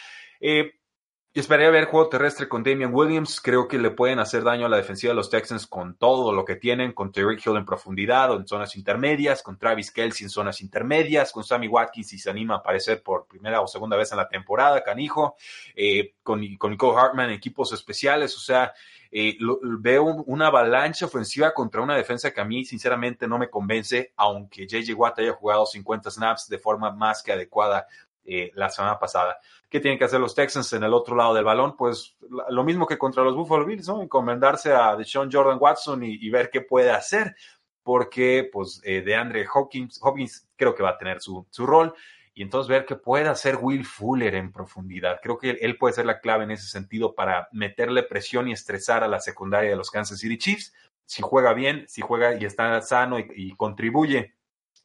Yo 1.36 1.40
esperaría 1.40 1.72
ver 1.72 1.86
juego 1.86 2.08
terrestre 2.08 2.48
con 2.48 2.62
Damian 2.62 2.94
Williams. 2.94 3.40
Creo 3.40 3.66
que 3.66 3.76
le 3.76 3.90
pueden 3.90 4.20
hacer 4.20 4.44
daño 4.44 4.66
a 4.66 4.68
la 4.68 4.76
defensiva 4.76 5.10
de 5.10 5.16
los 5.16 5.30
Texans 5.30 5.66
con 5.66 5.96
todo 5.96 6.32
lo 6.32 6.44
que 6.44 6.54
tienen, 6.54 6.92
con 6.92 7.10
Terry 7.10 7.42
Hill 7.44 7.56
en 7.56 7.64
profundidad 7.64 8.30
o 8.30 8.36
en 8.36 8.46
zonas 8.46 8.76
intermedias, 8.76 9.42
con 9.42 9.58
Travis 9.58 9.90
Kelsey 9.90 10.26
en 10.26 10.30
zonas 10.30 10.60
intermedias, 10.60 11.32
con 11.32 11.42
Sammy 11.42 11.66
Watkins 11.66 12.06
si 12.06 12.18
se 12.18 12.30
anima 12.30 12.54
a 12.54 12.58
aparecer 12.58 13.02
por 13.02 13.26
primera 13.26 13.60
o 13.62 13.66
segunda 13.66 13.96
vez 13.96 14.12
en 14.12 14.18
la 14.18 14.28
temporada, 14.28 14.84
canijo, 14.84 15.34
con, 16.22 16.40
con 16.56 16.70
Nicole 16.70 16.96
Hartman 16.96 17.30
en 17.30 17.34
equipos 17.34 17.72
especiales. 17.72 18.36
O 18.36 18.40
sea, 18.40 18.72
eh, 19.16 19.36
veo 19.80 20.04
una 20.26 20.48
avalancha 20.48 21.06
ofensiva 21.06 21.54
contra 21.54 21.80
una 21.80 21.96
defensa 21.96 22.32
que 22.32 22.40
a 22.40 22.44
mí 22.44 22.64
sinceramente 22.64 23.28
no 23.28 23.38
me 23.38 23.48
convence, 23.48 24.12
aunque 24.16 24.66
JJ 24.66 24.92
Watt 24.94 25.20
haya 25.20 25.32
jugado 25.32 25.66
50 25.66 26.10
snaps 26.10 26.48
de 26.48 26.58
forma 26.58 26.90
más 26.90 27.22
que 27.22 27.30
adecuada 27.30 27.86
eh, 28.24 28.50
la 28.54 28.68
semana 28.68 28.98
pasada. 28.98 29.38
¿Qué 29.68 29.80
tienen 29.80 29.98
que 29.98 30.04
hacer 30.04 30.20
los 30.20 30.34
Texans 30.34 30.72
en 30.72 30.84
el 30.84 30.94
otro 30.94 31.16
lado 31.16 31.34
del 31.34 31.44
balón? 31.44 31.76
Pues 31.76 32.16
lo 32.48 32.64
mismo 32.64 32.86
que 32.86 32.98
contra 32.98 33.24
los 33.24 33.34
Buffalo 33.34 33.64
Bills, 33.64 33.88
¿no? 33.88 34.02
Encomendarse 34.02 34.72
a 34.72 34.96
Deshaun 34.96 35.30
Jordan 35.30 35.58
Watson 35.60 36.02
y, 36.02 36.30
ver 36.30 36.50
qué 36.50 36.60
puede 36.60 36.90
hacer, 36.90 37.34
porque 37.82 38.48
pues 38.52 38.80
eh, 38.84 39.02
de 39.02 39.14
Andre 39.16 39.46
Hopkins, 39.52 40.00
Hopkins 40.02 40.48
creo 40.56 40.74
que 40.74 40.82
va 40.82 40.90
a 40.90 40.98
tener 40.98 41.20
su, 41.20 41.46
su 41.50 41.66
rol 41.66 41.94
y 42.34 42.42
entonces 42.42 42.68
ver 42.68 42.84
qué 42.84 42.96
puede 42.96 43.28
hacer 43.28 43.58
Will 43.60 43.86
Fuller 43.86 44.34
en 44.34 44.50
profundidad. 44.50 45.20
Creo 45.22 45.38
que 45.38 45.50
él 45.50 45.78
puede 45.78 45.94
ser 45.94 46.04
la 46.04 46.18
clave 46.18 46.44
en 46.44 46.50
ese 46.50 46.66
sentido 46.66 47.14
para 47.14 47.48
meterle 47.52 48.02
presión 48.02 48.48
y 48.48 48.52
estresar 48.52 49.04
a 49.04 49.08
la 49.08 49.20
secundaria 49.20 49.70
de 49.70 49.76
los 49.76 49.90
Kansas 49.90 50.18
City 50.18 50.36
Chiefs. 50.36 50.74
Si 51.06 51.22
juega 51.22 51.54
bien, 51.54 51.84
si 51.86 52.02
juega 52.02 52.34
y 52.34 52.44
está 52.44 52.80
sano 52.82 53.18
y, 53.20 53.54
contribuye 53.56 54.34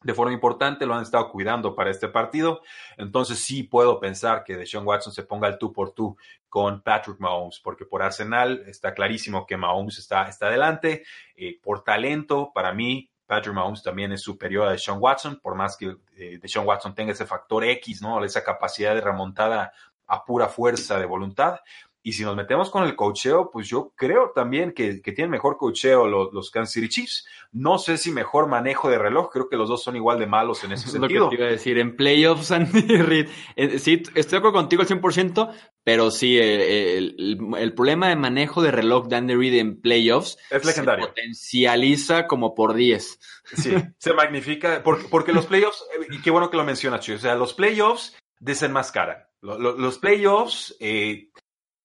de 0.02 0.14
forma 0.14 0.32
importante, 0.32 0.86
lo 0.86 0.94
han 0.94 1.02
estado 1.02 1.30
cuidando 1.30 1.74
para 1.74 1.90
este 1.90 2.08
partido. 2.08 2.62
Entonces 2.96 3.38
sí 3.38 3.64
puedo 3.64 4.00
pensar 4.00 4.44
que 4.44 4.56
Deshaun 4.56 4.86
Watson 4.86 5.12
se 5.12 5.24
ponga 5.24 5.48
el 5.48 5.58
tú 5.58 5.72
por 5.72 5.92
tú 5.92 6.16
con 6.48 6.80
Patrick 6.82 7.20
Mahomes, 7.20 7.60
porque 7.60 7.84
por 7.84 8.02
Arsenal 8.02 8.62
está 8.66 8.94
clarísimo 8.94 9.46
que 9.46 9.56
Mahomes 9.56 9.98
está, 9.98 10.28
está 10.28 10.46
adelante. 10.46 11.04
Eh, 11.36 11.58
por 11.62 11.84
talento, 11.84 12.50
para 12.54 12.72
mí, 12.72 13.10
Patrick 13.26 13.54
Mahomes 13.54 13.82
también 13.82 14.10
es 14.12 14.22
superior 14.22 14.66
a 14.66 14.72
Deshaun 14.72 14.98
Watson, 15.00 15.38
por 15.40 15.54
más 15.54 15.76
que 15.76 15.96
eh, 16.16 16.38
Deshaun 16.40 16.66
Watson 16.66 16.94
tenga 16.94 17.12
ese 17.12 17.26
factor 17.26 17.62
X, 17.64 18.02
¿no? 18.02 18.24
Esa 18.24 18.42
capacidad 18.42 18.94
de 18.94 19.00
remontada 19.00 19.72
a 20.06 20.24
pura 20.24 20.48
fuerza 20.48 20.98
de 20.98 21.06
voluntad. 21.06 21.60
Y 22.02 22.14
si 22.14 22.24
nos 22.24 22.34
metemos 22.34 22.70
con 22.70 22.84
el 22.84 22.96
cocheo, 22.96 23.50
pues 23.50 23.68
yo 23.68 23.92
creo 23.94 24.32
también 24.34 24.72
que, 24.72 25.02
que 25.02 25.12
tienen 25.12 25.30
mejor 25.30 25.58
cocheo 25.58 26.06
los, 26.06 26.32
los, 26.32 26.50
Kansas 26.50 26.72
City 26.72 26.88
Chiefs. 26.88 27.26
No 27.52 27.78
sé 27.78 27.98
si 27.98 28.10
mejor 28.10 28.48
manejo 28.48 28.88
de 28.88 28.98
reloj, 28.98 29.30
creo 29.30 29.48
que 29.50 29.56
los 29.56 29.68
dos 29.68 29.82
son 29.82 29.96
igual 29.96 30.18
de 30.18 30.26
malos 30.26 30.64
en 30.64 30.72
ese 30.72 30.86
es 30.86 30.92
sentido. 30.92 31.24
Lo 31.24 31.30
que 31.30 31.36
te 31.36 31.42
iba 31.42 31.48
a 31.48 31.52
decir, 31.52 31.78
en 31.78 31.96
playoffs, 31.96 32.50
Andy 32.52 32.80
Reid, 32.80 33.28
eh, 33.56 33.78
sí, 33.78 34.02
estoy 34.14 34.30
de 34.30 34.36
acuerdo 34.38 34.54
contigo 34.54 34.80
al 34.80 34.88
100%, 34.88 35.52
pero 35.84 36.10
sí, 36.10 36.38
eh, 36.38 36.96
el, 36.96 37.38
el, 37.58 37.74
problema 37.74 38.08
de 38.08 38.16
manejo 38.16 38.62
de 38.62 38.70
reloj 38.70 39.06
de 39.08 39.16
Andy 39.16 39.34
Reid 39.34 39.54
en 39.58 39.80
playoffs 39.80 40.38
es 40.50 40.64
legendario. 40.64 41.04
se 41.04 41.08
potencializa 41.10 42.26
como 42.26 42.54
por 42.54 42.74
10. 42.74 43.18
Sí, 43.56 43.74
se 43.98 44.14
magnifica, 44.14 44.82
porque, 44.82 45.06
porque 45.10 45.32
los 45.32 45.46
playoffs, 45.46 45.84
eh, 45.98 46.06
y 46.10 46.22
qué 46.22 46.30
bueno 46.30 46.50
que 46.50 46.56
lo 46.56 46.64
mencionas, 46.64 47.00
Chuy, 47.00 47.16
o 47.16 47.18
sea, 47.18 47.34
los 47.34 47.52
playoffs 47.52 48.16
desenmascaran. 48.38 49.18
Los 49.42 49.96
playoffs 49.98 50.76
eh, 50.80 51.29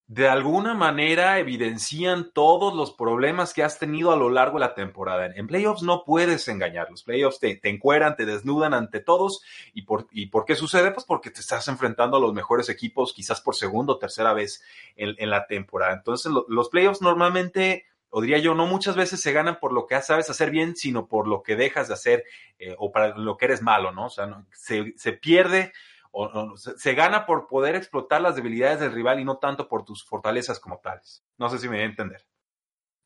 de 0.07 0.29
alguna 0.29 0.75
manera 0.75 1.39
evidencian 1.39 2.31
todos 2.31 2.75
los 2.75 2.91
problemas 2.93 3.55
que 3.55 3.63
has 3.63 3.79
tenido 3.79 4.11
a 4.11 4.15
lo 4.15 4.29
largo 4.29 4.59
de 4.59 4.65
la 4.65 4.75
temporada. 4.75 5.25
En 5.25 5.47
playoffs 5.47 5.81
no 5.81 6.03
puedes 6.05 6.47
engañar, 6.47 6.91
los 6.91 7.01
playoffs 7.01 7.39
te, 7.39 7.55
te 7.55 7.69
encueran, 7.69 8.15
te 8.15 8.27
desnudan 8.27 8.75
ante 8.75 8.99
todos. 8.99 9.41
¿Y 9.73 9.81
por, 9.81 10.07
¿Y 10.11 10.27
por 10.27 10.45
qué 10.45 10.55
sucede? 10.55 10.91
Pues 10.91 11.05
porque 11.05 11.31
te 11.31 11.39
estás 11.39 11.67
enfrentando 11.69 12.17
a 12.17 12.19
los 12.19 12.33
mejores 12.33 12.69
equipos 12.69 13.13
quizás 13.13 13.41
por 13.41 13.55
segunda 13.55 13.93
o 13.93 13.97
tercera 13.97 14.33
vez 14.33 14.63
en, 14.95 15.15
en 15.17 15.29
la 15.31 15.47
temporada. 15.47 15.93
Entonces 15.93 16.31
los 16.47 16.69
playoffs 16.69 17.01
normalmente, 17.01 17.85
o 18.11 18.21
diría 18.21 18.37
yo, 18.37 18.53
no 18.53 18.67
muchas 18.67 18.95
veces 18.95 19.21
se 19.21 19.33
ganan 19.33 19.57
por 19.59 19.73
lo 19.73 19.87
que 19.87 19.99
sabes 20.03 20.29
hacer 20.29 20.51
bien, 20.51 20.75
sino 20.75 21.07
por 21.07 21.27
lo 21.27 21.41
que 21.41 21.55
dejas 21.55 21.87
de 21.87 21.95
hacer 21.95 22.23
eh, 22.59 22.75
o 22.77 22.91
para 22.91 23.17
lo 23.17 23.37
que 23.37 23.45
eres 23.45 23.63
malo, 23.63 23.91
¿no? 23.91 24.05
O 24.05 24.09
sea, 24.11 24.45
se, 24.51 24.93
se 24.97 25.13
pierde 25.13 25.73
o, 26.17 26.55
se, 26.55 26.93
gana 26.93 27.25
por 27.25 27.47
poder 27.47 27.75
explotar 27.75 28.21
las 28.21 28.37
debilidades 28.37 28.79
del 28.79 28.93
rival 28.93 29.19
y 29.19 29.25
no 29.25 29.37
tanto 29.37 29.67
por 29.67 29.83
tus 29.83 30.05
fortalezas 30.05 30.59
como 30.61 30.79
tales. 30.79 31.23
No 31.37 31.49
sé 31.49 31.59
si 31.59 31.67
me 31.67 31.75
voy 31.75 31.83
a 31.83 31.89
entender. 31.89 32.25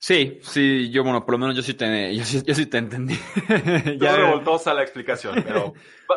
Sí, 0.02 0.40
sí, 0.44 0.90
yo, 0.92 1.04
bueno, 1.04 1.26
por 1.26 1.34
lo 1.34 1.40
menos 1.40 1.56
yo 1.56 1.62
sí 1.62 1.74
te, 1.74 2.16
yo 2.16 2.24
sí, 2.24 2.66
te 2.68 2.78
entendí. 2.78 3.20
ya 4.00 4.16
revoltosa 4.16 4.74
la 4.74 4.84
explicación, 4.84 5.44
pero 5.44 5.74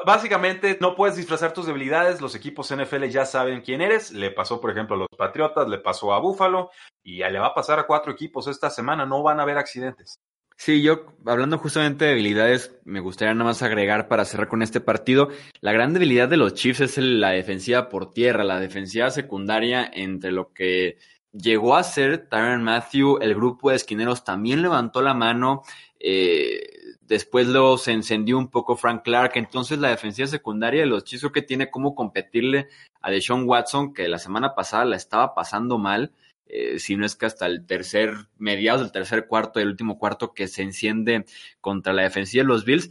básicamente 0.06 0.78
no 0.80 0.94
puedes 0.94 1.16
disfrazar 1.16 1.52
tus 1.52 1.66
debilidades, 1.66 2.20
los 2.20 2.36
equipos 2.36 2.72
NFL 2.72 3.06
ya 3.06 3.24
saben 3.24 3.62
quién 3.62 3.80
eres, 3.80 4.12
le 4.12 4.30
pasó 4.30 4.60
por 4.60 4.70
ejemplo 4.70 4.94
a 4.94 4.98
los 5.00 5.08
Patriotas, 5.16 5.66
le 5.68 5.78
pasó 5.78 6.12
a 6.12 6.20
Buffalo 6.20 6.70
y 7.02 7.24
le 7.24 7.38
va 7.40 7.48
a 7.48 7.54
pasar 7.54 7.80
a 7.80 7.86
cuatro 7.86 8.12
equipos 8.12 8.46
esta 8.46 8.70
semana, 8.70 9.04
no 9.04 9.22
van 9.24 9.40
a 9.40 9.42
haber 9.42 9.58
accidentes. 9.58 10.20
Sí, 10.64 10.80
yo 10.80 11.06
hablando 11.26 11.58
justamente 11.58 12.04
de 12.04 12.12
debilidades, 12.12 12.78
me 12.84 13.00
gustaría 13.00 13.34
nada 13.34 13.46
más 13.46 13.64
agregar 13.64 14.06
para 14.06 14.24
cerrar 14.24 14.46
con 14.46 14.62
este 14.62 14.80
partido, 14.80 15.28
la 15.60 15.72
gran 15.72 15.92
debilidad 15.92 16.28
de 16.28 16.36
los 16.36 16.54
Chiefs 16.54 16.82
es 16.82 16.98
la 16.98 17.30
defensiva 17.30 17.88
por 17.88 18.12
tierra, 18.12 18.44
la 18.44 18.60
defensiva 18.60 19.10
secundaria 19.10 19.90
entre 19.92 20.30
lo 20.30 20.52
que 20.52 20.98
llegó 21.32 21.74
a 21.74 21.82
ser 21.82 22.28
Tyron 22.28 22.62
Matthew, 22.62 23.18
el 23.22 23.34
grupo 23.34 23.70
de 23.70 23.76
esquineros 23.76 24.22
también 24.22 24.62
levantó 24.62 25.02
la 25.02 25.14
mano, 25.14 25.64
eh, 25.98 26.60
después 27.00 27.48
luego 27.48 27.76
se 27.76 27.90
encendió 27.90 28.38
un 28.38 28.46
poco 28.46 28.76
Frank 28.76 29.02
Clark, 29.02 29.32
entonces 29.34 29.80
la 29.80 29.88
defensiva 29.88 30.28
secundaria 30.28 30.82
de 30.82 30.86
los 30.86 31.02
Chiefs 31.02 31.32
que 31.34 31.42
tiene 31.42 31.72
como 31.72 31.96
competirle 31.96 32.68
a 33.00 33.10
Deshaun 33.10 33.48
Watson, 33.48 33.92
que 33.92 34.06
la 34.06 34.18
semana 34.18 34.54
pasada 34.54 34.84
la 34.84 34.94
estaba 34.94 35.34
pasando 35.34 35.78
mal, 35.78 36.12
eh, 36.54 36.78
si 36.78 36.96
no 36.96 37.06
es 37.06 37.16
que 37.16 37.24
hasta 37.24 37.46
el 37.46 37.64
tercer, 37.64 38.14
mediados 38.36 38.82
del 38.82 38.92
tercer 38.92 39.26
cuarto 39.26 39.58
el 39.58 39.68
último 39.68 39.98
cuarto 39.98 40.34
que 40.34 40.48
se 40.48 40.60
enciende 40.60 41.24
contra 41.62 41.94
la 41.94 42.02
defensiva 42.02 42.42
de 42.42 42.48
los 42.48 42.66
Bills. 42.66 42.90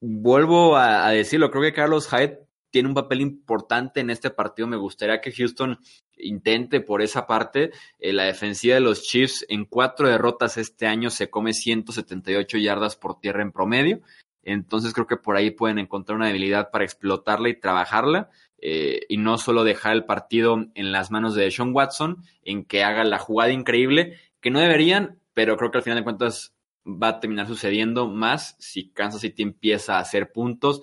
Vuelvo 0.00 0.76
a, 0.76 1.08
decirlo, 1.10 1.52
creo 1.52 1.62
que 1.62 1.72
Carlos 1.72 2.08
Hyde 2.08 2.40
tiene 2.70 2.88
un 2.88 2.96
papel 2.96 3.20
importante 3.20 4.00
en 4.00 4.10
este 4.10 4.30
partido. 4.30 4.66
Me 4.66 4.76
gustaría 4.76 5.20
que 5.20 5.30
Houston 5.30 5.78
intente 6.16 6.80
por 6.80 7.00
esa 7.00 7.28
parte. 7.28 7.70
Eh, 8.00 8.12
la 8.12 8.24
defensiva 8.24 8.74
de 8.74 8.80
los 8.80 9.04
Chiefs 9.04 9.46
en 9.48 9.66
cuatro 9.66 10.08
derrotas 10.08 10.56
este 10.56 10.88
año 10.88 11.10
se 11.10 11.30
come 11.30 11.54
178 11.54 12.58
yardas 12.58 12.96
por 12.96 13.20
tierra 13.20 13.42
en 13.42 13.52
promedio. 13.52 14.00
Entonces 14.42 14.92
creo 14.94 15.06
que 15.06 15.16
por 15.16 15.36
ahí 15.36 15.52
pueden 15.52 15.78
encontrar 15.78 16.16
una 16.16 16.26
debilidad 16.26 16.70
para 16.72 16.84
explotarla 16.84 17.50
y 17.50 17.60
trabajarla. 17.60 18.30
Eh, 18.62 19.00
y 19.08 19.16
no 19.16 19.38
solo 19.38 19.64
dejar 19.64 19.92
el 19.92 20.04
partido 20.04 20.66
en 20.74 20.92
las 20.92 21.10
manos 21.10 21.34
de 21.34 21.50
Sean 21.50 21.74
Watson, 21.74 22.24
en 22.42 22.64
que 22.64 22.84
haga 22.84 23.04
la 23.04 23.18
jugada 23.18 23.52
increíble, 23.52 24.18
que 24.40 24.50
no 24.50 24.60
deberían, 24.60 25.18
pero 25.32 25.56
creo 25.56 25.70
que 25.70 25.78
al 25.78 25.84
final 25.84 25.98
de 25.98 26.04
cuentas 26.04 26.54
va 26.86 27.08
a 27.08 27.20
terminar 27.20 27.46
sucediendo 27.46 28.08
más 28.08 28.56
si 28.58 28.90
Kansas 28.90 29.20
City 29.20 29.42
empieza 29.42 29.96
a 29.96 30.00
hacer 30.00 30.32
puntos. 30.32 30.82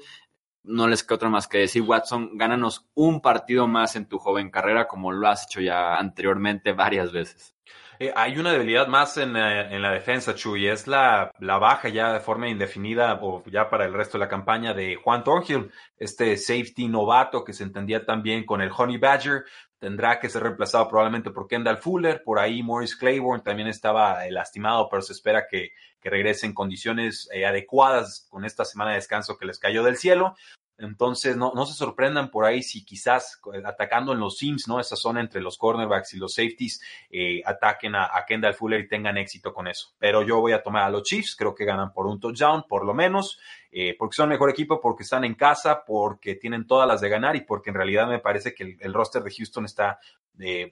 No 0.63 0.87
les 0.87 1.03
queda 1.03 1.15
otra 1.15 1.29
más 1.29 1.47
que 1.47 1.59
decir, 1.59 1.81
Watson, 1.83 2.37
gánanos 2.37 2.87
un 2.93 3.21
partido 3.21 3.67
más 3.67 3.95
en 3.95 4.07
tu 4.07 4.17
joven 4.19 4.49
carrera, 4.49 4.87
como 4.87 5.11
lo 5.11 5.27
has 5.27 5.45
hecho 5.45 5.61
ya 5.61 5.95
anteriormente 5.95 6.73
varias 6.73 7.11
veces. 7.11 7.55
Eh, 7.99 8.13
hay 8.15 8.37
una 8.37 8.51
debilidad 8.51 8.87
más 8.87 9.17
en, 9.17 9.35
eh, 9.35 9.75
en 9.75 9.81
la 9.81 9.91
defensa, 9.91 10.35
Chuy, 10.35 10.67
es 10.67 10.85
la, 10.85 11.31
la, 11.39 11.57
baja 11.57 11.89
ya 11.89 12.13
de 12.13 12.19
forma 12.19 12.47
indefinida 12.47 13.17
o 13.21 13.43
ya 13.45 13.69
para 13.69 13.85
el 13.85 13.93
resto 13.93 14.17
de 14.17 14.25
la 14.25 14.29
campaña 14.29 14.73
de 14.75 14.95
Juan 14.97 15.23
Thornhill, 15.23 15.71
este 15.97 16.37
safety 16.37 16.87
novato 16.87 17.43
que 17.43 17.53
se 17.53 17.63
entendía 17.63 18.05
también 18.05 18.45
con 18.45 18.61
el 18.61 18.71
Honey 18.75 18.97
Badger, 18.97 19.45
tendrá 19.79 20.19
que 20.19 20.29
ser 20.29 20.43
reemplazado 20.43 20.87
probablemente 20.87 21.31
por 21.31 21.47
Kendall 21.47 21.77
Fuller, 21.77 22.21
por 22.23 22.37
ahí 22.37 22.61
Morris 22.61 22.95
Claiborne 22.95 23.43
también 23.43 23.67
estaba 23.67 24.27
eh, 24.27 24.31
lastimado, 24.31 24.87
pero 24.89 25.01
se 25.01 25.13
espera 25.13 25.47
que, 25.49 25.71
que 25.99 26.09
regrese 26.11 26.45
en 26.45 26.53
condiciones 26.53 27.27
adecuadas 27.47 28.27
con 28.29 28.45
esta 28.45 28.63
semana 28.63 28.91
de 28.91 28.97
descanso 28.97 29.37
que 29.37 29.47
les 29.47 29.57
cayó 29.57 29.83
del 29.83 29.97
cielo. 29.97 30.35
Entonces, 30.79 31.35
no, 31.35 31.53
no 31.55 31.65
se 31.65 31.73
sorprendan 31.73 32.29
por 32.29 32.45
ahí 32.45 32.61
si 32.61 32.85
quizás 32.85 33.41
eh, 33.53 33.61
atacando 33.65 34.13
en 34.13 34.19
los 34.19 34.37
sims, 34.37 34.67
¿no? 34.67 34.79
Esa 34.79 34.95
zona 34.95 35.21
entre 35.21 35.41
los 35.41 35.57
cornerbacks 35.57 36.13
y 36.13 36.17
los 36.17 36.35
safeties, 36.35 36.81
eh, 37.09 37.41
ataquen 37.43 37.95
a, 37.95 38.11
Kendall 38.27 38.53
Fuller 38.53 38.81
y 38.81 38.87
tengan 38.87 39.17
éxito 39.17 39.53
con 39.53 39.67
eso. 39.67 39.93
Pero 39.97 40.21
yo 40.21 40.39
voy 40.39 40.51
a 40.51 40.61
tomar 40.61 40.83
a 40.83 40.89
los 40.89 41.03
Chiefs, 41.03 41.35
creo 41.35 41.55
que 41.55 41.65
ganan 41.65 41.93
por 41.93 42.05
un 42.05 42.19
touchdown, 42.19 42.65
por 42.67 42.85
lo 42.85 42.93
menos, 42.93 43.39
eh, 43.71 43.95
porque 43.97 44.15
son 44.15 44.25
el 44.25 44.35
mejor 44.35 44.51
equipo, 44.51 44.79
porque 44.79 45.03
están 45.03 45.23
en 45.23 45.33
casa, 45.33 45.83
porque 45.83 46.35
tienen 46.35 46.67
todas 46.67 46.87
las 46.87 47.01
de 47.01 47.09
ganar 47.09 47.35
y 47.35 47.41
porque 47.41 47.71
en 47.71 47.75
realidad 47.75 48.07
me 48.07 48.19
parece 48.19 48.53
que 48.53 48.77
el, 48.79 48.93
roster 48.93 49.23
de 49.23 49.31
Houston 49.31 49.65
está 49.65 49.99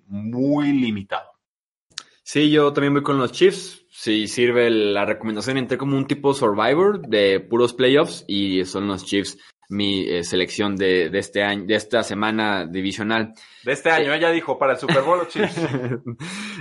muy 0.07 0.71
limitado. 0.71 1.31
Sí, 2.21 2.49
yo 2.49 2.73
también 2.73 2.93
voy 2.93 3.03
con 3.03 3.17
los 3.17 3.31
Chiefs. 3.31 3.85
Sí, 3.89 4.27
sirve 4.27 4.69
la 4.69 5.05
recomendación 5.05 5.57
entre 5.57 5.77
como 5.77 5.95
un 5.95 6.05
tipo 6.05 6.33
Survivor 6.33 6.99
de 6.99 7.39
puros 7.39 7.73
playoffs 7.73 8.25
y 8.27 8.65
son 8.65 8.87
los 8.87 9.05
Chiefs 9.05 9.37
mi 9.69 10.07
eh, 10.07 10.23
selección 10.23 10.75
de, 10.75 11.09
de, 11.09 11.19
este 11.19 11.43
año, 11.43 11.65
de 11.65 11.75
esta 11.75 12.03
semana 12.03 12.65
divisional. 12.65 13.33
De 13.63 13.71
este 13.71 13.89
año, 13.89 14.13
ella 14.13 14.31
dijo, 14.31 14.57
para 14.57 14.73
el 14.73 14.79
Super 14.79 15.01
Bowl, 15.01 15.27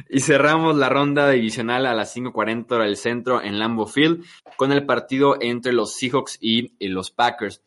y 0.08 0.20
cerramos 0.20 0.76
la 0.76 0.88
ronda 0.88 1.30
divisional 1.30 1.86
a 1.86 1.94
las 1.94 2.16
5.40 2.16 2.72
hora 2.72 2.84
del 2.84 2.96
centro 2.96 3.42
en 3.42 3.58
Lambeau 3.58 3.86
Field 3.86 4.24
con 4.56 4.72
el 4.72 4.86
partido 4.86 5.36
entre 5.40 5.72
los 5.72 5.94
Seahawks 5.94 6.38
y, 6.40 6.72
los 6.88 7.10
Packers. 7.10 7.62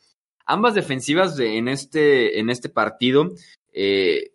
Ambas 0.46 0.76
defensivas 0.76 1.38
en, 1.40 1.68
este, 1.68 2.40
en 2.40 2.50
este 2.50 2.70
partido 2.70 3.32
eh, 3.74 4.32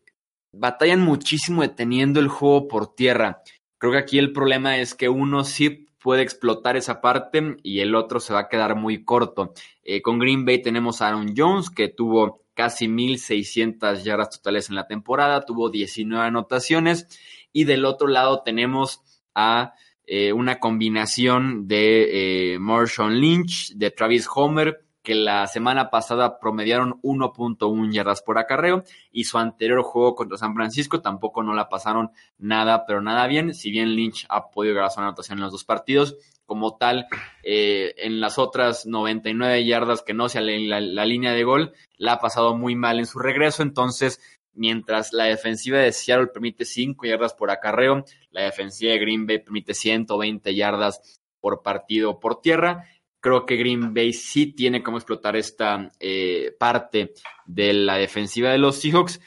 batallan 0.52 1.00
muchísimo 1.00 1.62
deteniendo 1.62 2.20
el 2.20 2.28
juego 2.28 2.68
por 2.68 2.94
tierra. 2.94 3.42
Creo 3.78 3.92
que 3.92 3.98
aquí 3.98 4.18
el 4.18 4.32
problema 4.32 4.78
es 4.78 4.94
que 4.94 5.08
uno 5.08 5.44
sí 5.44 5.88
puede 6.02 6.22
explotar 6.22 6.76
esa 6.76 7.00
parte 7.00 7.56
y 7.62 7.80
el 7.80 7.94
otro 7.94 8.20
se 8.20 8.32
va 8.32 8.40
a 8.40 8.48
quedar 8.48 8.76
muy 8.76 9.04
corto. 9.04 9.52
Eh, 9.84 10.02
con 10.02 10.18
Green 10.18 10.44
Bay 10.44 10.60
tenemos 10.60 11.00
a 11.00 11.08
Aaron 11.08 11.34
Jones, 11.36 11.70
que 11.70 11.88
tuvo 11.88 12.42
casi 12.54 12.86
1.600 12.86 14.02
yardas 14.02 14.30
totales 14.30 14.68
en 14.68 14.76
la 14.76 14.86
temporada, 14.86 15.44
tuvo 15.44 15.70
19 15.70 16.24
anotaciones, 16.24 17.06
y 17.52 17.64
del 17.64 17.84
otro 17.84 18.08
lado 18.08 18.42
tenemos 18.42 19.00
a 19.34 19.74
eh, 20.06 20.32
una 20.32 20.58
combinación 20.58 21.68
de 21.68 22.54
eh, 22.54 22.58
Marshawn 22.58 23.20
Lynch, 23.20 23.72
de 23.74 23.90
Travis 23.90 24.28
Homer, 24.34 24.84
que 25.02 25.14
la 25.14 25.46
semana 25.46 25.90
pasada 25.90 26.38
promediaron 26.38 27.00
1.1 27.02 27.92
yardas 27.92 28.22
por 28.22 28.38
acarreo 28.38 28.84
y 29.10 29.24
su 29.24 29.38
anterior 29.38 29.82
juego 29.82 30.14
contra 30.14 30.38
San 30.38 30.54
Francisco 30.54 31.00
tampoco 31.00 31.42
no 31.42 31.54
la 31.54 31.68
pasaron 31.68 32.10
nada, 32.38 32.86
pero 32.86 33.02
nada 33.02 33.26
bien. 33.26 33.54
Si 33.54 33.70
bien 33.70 33.96
Lynch 33.96 34.26
ha 34.28 34.50
podido 34.50 34.74
grabar 34.74 34.92
su 34.92 35.00
anotación 35.00 35.38
en 35.38 35.44
los 35.44 35.52
dos 35.52 35.64
partidos, 35.64 36.16
como 36.46 36.76
tal, 36.76 37.06
eh, 37.42 37.94
en 37.98 38.20
las 38.20 38.38
otras 38.38 38.86
99 38.86 39.64
yardas 39.64 40.02
que 40.02 40.14
no 40.14 40.28
sea 40.28 40.42
la, 40.42 40.80
la 40.80 41.04
línea 41.04 41.32
de 41.32 41.44
gol, 41.44 41.72
la 41.96 42.14
ha 42.14 42.20
pasado 42.20 42.56
muy 42.56 42.76
mal 42.76 42.98
en 42.98 43.06
su 43.06 43.18
regreso. 43.18 43.62
Entonces, 43.62 44.20
mientras 44.52 45.12
la 45.12 45.24
defensiva 45.24 45.78
de 45.78 45.92
Seattle 45.92 46.28
permite 46.28 46.64
5 46.64 47.06
yardas 47.06 47.34
por 47.34 47.50
acarreo, 47.50 48.04
la 48.30 48.42
defensiva 48.42 48.92
de 48.92 48.98
Green 48.98 49.26
Bay 49.26 49.38
permite 49.38 49.74
120 49.74 50.54
yardas 50.54 51.20
por 51.40 51.62
partido 51.62 52.20
por 52.20 52.40
tierra 52.40 52.84
creo 53.22 53.46
que 53.46 53.56
Green 53.56 53.94
Bay 53.94 54.12
sí 54.12 54.48
tiene 54.48 54.82
cómo 54.82 54.98
explotar 54.98 55.36
esta 55.36 55.90
eh, 56.00 56.54
parte 56.58 57.14
de 57.46 57.72
la 57.72 57.96
defensiva 57.96 58.50
de 58.50 58.58
los 58.58 58.76
Seahawks. 58.76 59.20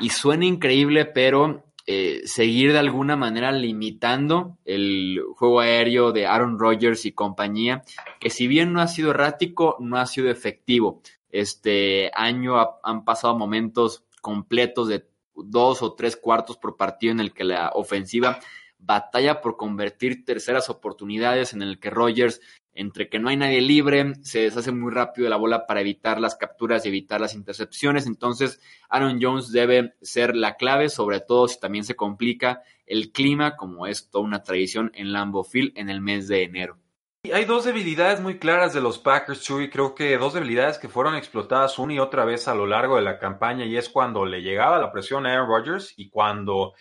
Y 0.00 0.10
suena 0.10 0.44
increíble, 0.44 1.06
pero 1.06 1.64
eh, 1.86 2.20
seguir 2.24 2.72
de 2.72 2.80
alguna 2.80 3.16
manera 3.16 3.50
limitando 3.52 4.58
el 4.64 5.22
juego 5.36 5.60
aéreo 5.60 6.12
de 6.12 6.26
Aaron 6.26 6.58
Rodgers 6.58 7.06
y 7.06 7.12
compañía, 7.12 7.82
que 8.20 8.28
si 8.28 8.46
bien 8.48 8.72
no 8.72 8.80
ha 8.80 8.88
sido 8.88 9.10
errático, 9.10 9.76
no 9.80 9.96
ha 9.96 10.06
sido 10.06 10.30
efectivo. 10.30 11.00
Este 11.30 12.10
año 12.14 12.54
han 12.82 13.04
pasado 13.04 13.38
momentos 13.38 14.04
completos 14.20 14.88
de 14.88 15.06
dos 15.34 15.82
o 15.82 15.94
tres 15.94 16.16
cuartos 16.16 16.56
por 16.56 16.76
partido 16.76 17.12
en 17.12 17.20
el 17.20 17.32
que 17.32 17.44
la 17.44 17.70
ofensiva 17.74 18.40
batalla 18.78 19.40
por 19.40 19.56
convertir 19.56 20.24
terceras 20.24 20.70
oportunidades 20.70 21.52
en 21.52 21.62
el 21.62 21.78
que 21.78 21.90
Rodgers 21.90 22.40
entre 22.78 23.08
que 23.08 23.18
no 23.18 23.28
hay 23.28 23.36
nadie 23.36 23.60
libre, 23.60 24.14
se 24.22 24.42
deshace 24.42 24.70
muy 24.70 24.92
rápido 24.92 25.28
la 25.28 25.36
bola 25.36 25.66
para 25.66 25.80
evitar 25.80 26.20
las 26.20 26.36
capturas 26.36 26.86
y 26.86 26.88
evitar 26.88 27.20
las 27.20 27.34
intercepciones. 27.34 28.06
Entonces, 28.06 28.60
Aaron 28.88 29.18
Jones 29.20 29.50
debe 29.50 29.94
ser 30.00 30.36
la 30.36 30.54
clave, 30.54 30.88
sobre 30.88 31.18
todo 31.18 31.48
si 31.48 31.58
también 31.58 31.82
se 31.82 31.96
complica 31.96 32.62
el 32.86 33.10
clima, 33.10 33.56
como 33.56 33.88
es 33.88 34.08
toda 34.10 34.24
una 34.24 34.44
tradición 34.44 34.92
en 34.94 35.12
Lambeau 35.12 35.42
Field 35.42 35.72
en 35.76 35.90
el 35.90 36.00
mes 36.00 36.28
de 36.28 36.44
enero. 36.44 36.78
Hay 37.32 37.46
dos 37.46 37.64
debilidades 37.64 38.20
muy 38.20 38.38
claras 38.38 38.72
de 38.72 38.80
los 38.80 39.00
Packers, 39.00 39.42
Chuy. 39.42 39.70
Creo 39.70 39.96
que 39.96 40.16
dos 40.16 40.34
debilidades 40.34 40.78
que 40.78 40.88
fueron 40.88 41.16
explotadas 41.16 41.80
una 41.80 41.94
y 41.94 41.98
otra 41.98 42.24
vez 42.24 42.46
a 42.46 42.54
lo 42.54 42.64
largo 42.64 42.94
de 42.94 43.02
la 43.02 43.18
campaña, 43.18 43.64
y 43.64 43.76
es 43.76 43.88
cuando 43.88 44.24
le 44.24 44.40
llegaba 44.40 44.78
la 44.78 44.92
presión 44.92 45.26
a 45.26 45.32
Aaron 45.32 45.48
Rodgers 45.48 45.94
y 45.96 46.08
cuando, 46.08 46.74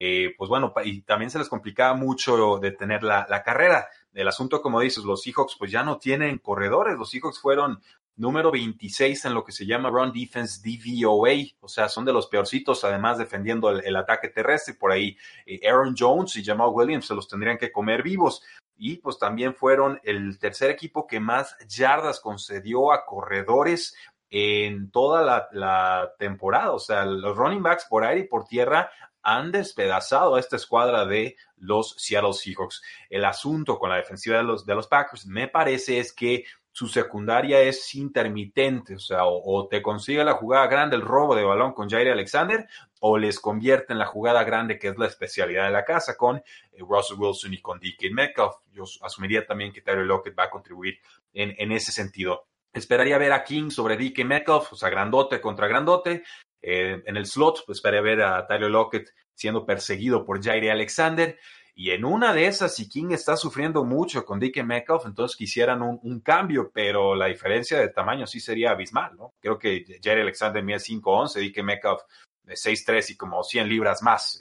eh, 0.00 0.34
pues 0.36 0.50
bueno, 0.50 0.74
y 0.84 1.02
también 1.02 1.30
se 1.30 1.38
les 1.38 1.48
complicaba 1.48 1.94
mucho 1.94 2.58
detener 2.58 3.04
la 3.04 3.42
carrera 3.44 3.86
el 4.14 4.28
asunto, 4.28 4.62
como 4.62 4.80
dices, 4.80 5.04
los 5.04 5.22
Seahawks 5.22 5.56
pues 5.58 5.70
ya 5.70 5.82
no 5.82 5.98
tienen 5.98 6.38
corredores. 6.38 6.96
Los 6.96 7.10
Seahawks 7.10 7.40
fueron 7.40 7.80
número 8.16 8.50
26 8.50 9.24
en 9.24 9.34
lo 9.34 9.44
que 9.44 9.52
se 9.52 9.66
llama 9.66 9.90
Run 9.90 10.12
Defense 10.12 10.60
DVOA, 10.62 11.32
o 11.60 11.68
sea, 11.68 11.88
son 11.88 12.04
de 12.04 12.12
los 12.12 12.28
peorcitos, 12.28 12.84
además 12.84 13.18
defendiendo 13.18 13.70
el, 13.70 13.96
ataque 13.96 14.28
terrestre. 14.28 14.74
Por 14.74 14.92
ahí 14.92 15.16
eh, 15.46 15.60
Aaron 15.68 15.94
Jones 15.98 16.36
y 16.36 16.44
Jamal 16.44 16.70
Williams 16.72 17.06
se 17.06 17.14
los 17.14 17.28
tendrían 17.28 17.58
que 17.58 17.72
comer 17.72 18.02
vivos. 18.02 18.42
Y 18.76 18.96
pues 18.96 19.18
también 19.18 19.54
fueron 19.54 20.00
el 20.02 20.38
tercer 20.38 20.70
equipo 20.70 21.06
que 21.06 21.20
más 21.20 21.56
yardas 21.68 22.20
concedió 22.20 22.92
a 22.92 23.04
corredores 23.04 23.94
en 24.30 24.90
toda 24.90 25.22
la, 25.22 25.48
la 25.52 26.12
temporada. 26.18 26.72
O 26.72 26.80
sea, 26.80 27.04
los 27.04 27.36
running 27.36 27.62
backs 27.62 27.86
por 27.88 28.04
aire 28.04 28.22
y 28.22 28.28
por 28.28 28.46
tierra 28.46 28.90
han 29.24 29.50
despedazado 29.50 30.36
a 30.36 30.40
esta 30.40 30.56
escuadra 30.56 31.06
de 31.06 31.36
los 31.56 31.94
Seattle 31.98 32.34
Seahawks. 32.34 32.82
El 33.08 33.24
asunto 33.24 33.78
con 33.78 33.90
la 33.90 33.96
defensiva 33.96 34.36
de 34.36 34.44
los, 34.44 34.66
de 34.66 34.74
los 34.74 34.86
Packers, 34.86 35.26
me 35.26 35.48
parece, 35.48 35.98
es 35.98 36.12
que 36.12 36.44
su 36.74 36.88
secundaria 36.88 37.60
es 37.60 37.94
intermitente, 37.94 38.96
o 38.96 38.98
sea, 38.98 39.20
o, 39.26 39.68
te 39.68 39.80
consigue 39.80 40.24
la 40.24 40.34
jugada 40.34 40.66
grande, 40.66 40.96
el 40.96 41.02
robo 41.02 41.36
de 41.36 41.44
balón 41.44 41.72
con 41.72 41.88
Jair 41.88 42.10
Alexander, 42.10 42.66
o 42.98 43.16
les 43.16 43.38
convierte 43.38 43.92
en 43.92 44.00
la 44.00 44.06
jugada 44.06 44.42
grande, 44.42 44.76
que 44.76 44.88
es 44.88 44.98
la 44.98 45.06
especialidad 45.06 45.66
de 45.66 45.70
la 45.70 45.84
casa, 45.84 46.16
con 46.16 46.38
eh, 46.38 46.42
Russell 46.80 47.16
Wilson 47.16 47.54
y 47.54 47.60
con 47.60 47.78
DK 47.78 48.10
Metcalf. 48.12 48.56
Yo 48.72 48.82
asumiría 49.02 49.46
también 49.46 49.72
que 49.72 49.82
Tyler 49.82 50.04
Lockett 50.04 50.36
va 50.36 50.44
a 50.44 50.50
contribuir 50.50 50.98
en, 51.32 51.54
en 51.58 51.70
ese 51.70 51.92
sentido. 51.92 52.48
Esperaría 52.72 53.18
ver 53.18 53.32
a 53.32 53.44
King 53.44 53.70
sobre 53.70 53.96
DK 53.96 54.24
Metcalf, 54.24 54.72
o 54.72 54.76
sea, 54.76 54.90
grandote 54.90 55.40
contra 55.40 55.68
grandote. 55.68 56.24
Eh, 56.66 57.02
en 57.04 57.16
el 57.16 57.26
slot, 57.26 57.64
pues 57.66 57.78
esperaría 57.78 58.00
ver 58.00 58.22
a 58.22 58.46
Tyler 58.46 58.70
Lockett 58.70 59.10
siendo 59.34 59.66
perseguido 59.66 60.24
por 60.24 60.42
Jair 60.42 60.70
Alexander. 60.70 61.38
Y 61.74 61.90
en 61.90 62.04
una 62.04 62.32
de 62.32 62.46
esas, 62.46 62.74
si 62.74 62.88
King 62.88 63.10
está 63.10 63.36
sufriendo 63.36 63.84
mucho 63.84 64.24
con 64.24 64.38
DK 64.38 64.64
Metcalf, 64.64 65.04
entonces 65.06 65.36
quisieran 65.36 65.82
un, 65.82 66.20
cambio, 66.20 66.70
pero 66.72 67.14
la 67.14 67.26
diferencia 67.26 67.78
de 67.78 67.88
tamaño 67.88 68.26
sí 68.26 68.40
sería 68.40 68.70
abismal, 68.70 69.16
¿no? 69.16 69.34
Creo 69.40 69.58
que 69.58 69.84
Jair 70.02 70.20
Alexander 70.20 70.62
mide 70.62 70.78
5'11, 70.78 71.50
DK 71.50 71.62
Metcalf 71.64 72.00
6'3 72.46 73.10
y 73.10 73.16
como 73.16 73.42
100 73.42 73.68
libras 73.68 74.02
más, 74.02 74.38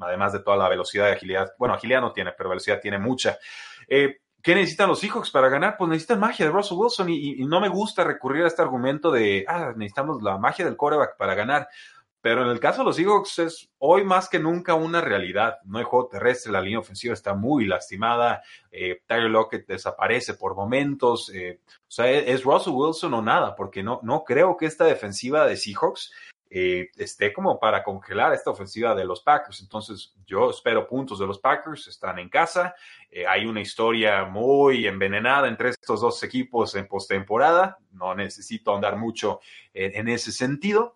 además 0.00 0.32
de 0.32 0.40
toda 0.40 0.56
la 0.56 0.68
velocidad 0.68 1.08
y 1.08 1.12
agilidad. 1.12 1.52
Bueno, 1.58 1.74
agilidad 1.74 2.00
no 2.00 2.12
tiene, 2.12 2.32
pero 2.32 2.50
velocidad 2.50 2.80
tiene 2.80 2.98
mucha. 2.98 3.36
Eh, 3.88 4.20
¿Qué 4.46 4.54
necesitan 4.54 4.88
los 4.88 5.00
Seahawks 5.00 5.32
para 5.32 5.48
ganar? 5.48 5.76
Pues 5.76 5.90
necesitan 5.90 6.20
magia 6.20 6.46
de 6.46 6.52
Russell 6.52 6.78
Wilson 6.78 7.08
y, 7.08 7.44
no 7.46 7.60
me 7.60 7.68
gusta 7.68 8.04
recurrir 8.04 8.44
a 8.44 8.46
este 8.46 8.62
argumento 8.62 9.10
de, 9.10 9.44
ah, 9.48 9.72
necesitamos 9.74 10.22
la 10.22 10.38
magia 10.38 10.64
del 10.64 10.76
quarterback 10.76 11.16
para 11.16 11.34
ganar. 11.34 11.66
Pero 12.20 12.44
en 12.44 12.50
el 12.50 12.60
caso 12.60 12.82
de 12.82 12.84
los 12.84 12.94
Seahawks 12.94 13.40
es 13.40 13.68
hoy 13.78 14.04
más 14.04 14.28
que 14.28 14.38
nunca 14.38 14.74
una 14.74 15.00
realidad. 15.00 15.56
No 15.64 15.78
hay 15.78 15.84
juego 15.84 16.06
terrestre, 16.06 16.52
la 16.52 16.60
línea 16.60 16.78
ofensiva 16.78 17.12
está 17.12 17.34
muy 17.34 17.64
lastimada. 17.64 18.40
Eh, 18.70 19.02
Tyler 19.04 19.30
Lockett 19.30 19.66
desaparece 19.66 20.34
por 20.34 20.54
momentos. 20.54 21.28
Eh, 21.34 21.58
o 21.66 21.90
sea, 21.90 22.08
es 22.08 22.44
Russell 22.44 22.72
Wilson 22.72 23.14
o 23.14 23.22
nada, 23.22 23.56
porque 23.56 23.82
no, 23.82 23.98
no 24.04 24.22
creo 24.22 24.56
que 24.56 24.66
esta 24.66 24.84
defensiva 24.84 25.44
de 25.44 25.56
Seahawks 25.56 26.12
eh, 26.50 26.90
esté 26.96 27.32
como 27.32 27.58
para 27.58 27.82
congelar 27.82 28.32
esta 28.32 28.50
ofensiva 28.50 28.94
de 28.94 29.04
los 29.04 29.20
Packers. 29.20 29.60
Entonces, 29.60 30.14
yo 30.26 30.50
espero 30.50 30.86
puntos 30.86 31.18
de 31.18 31.26
los 31.26 31.38
Packers, 31.38 31.88
están 31.88 32.18
en 32.18 32.28
casa. 32.28 32.74
hay 33.28 33.46
una 33.46 33.60
historia 33.60 34.24
muy 34.24 34.86
envenenada 34.86 35.48
entre 35.48 35.70
estos 35.70 36.00
dos 36.00 36.22
equipos 36.22 36.74
en 36.74 36.86
postemporada. 36.86 37.78
No 37.92 38.14
necesito 38.14 38.74
andar 38.74 38.96
mucho 38.96 39.40
en 39.72 40.08
ese 40.08 40.32
sentido. 40.32 40.95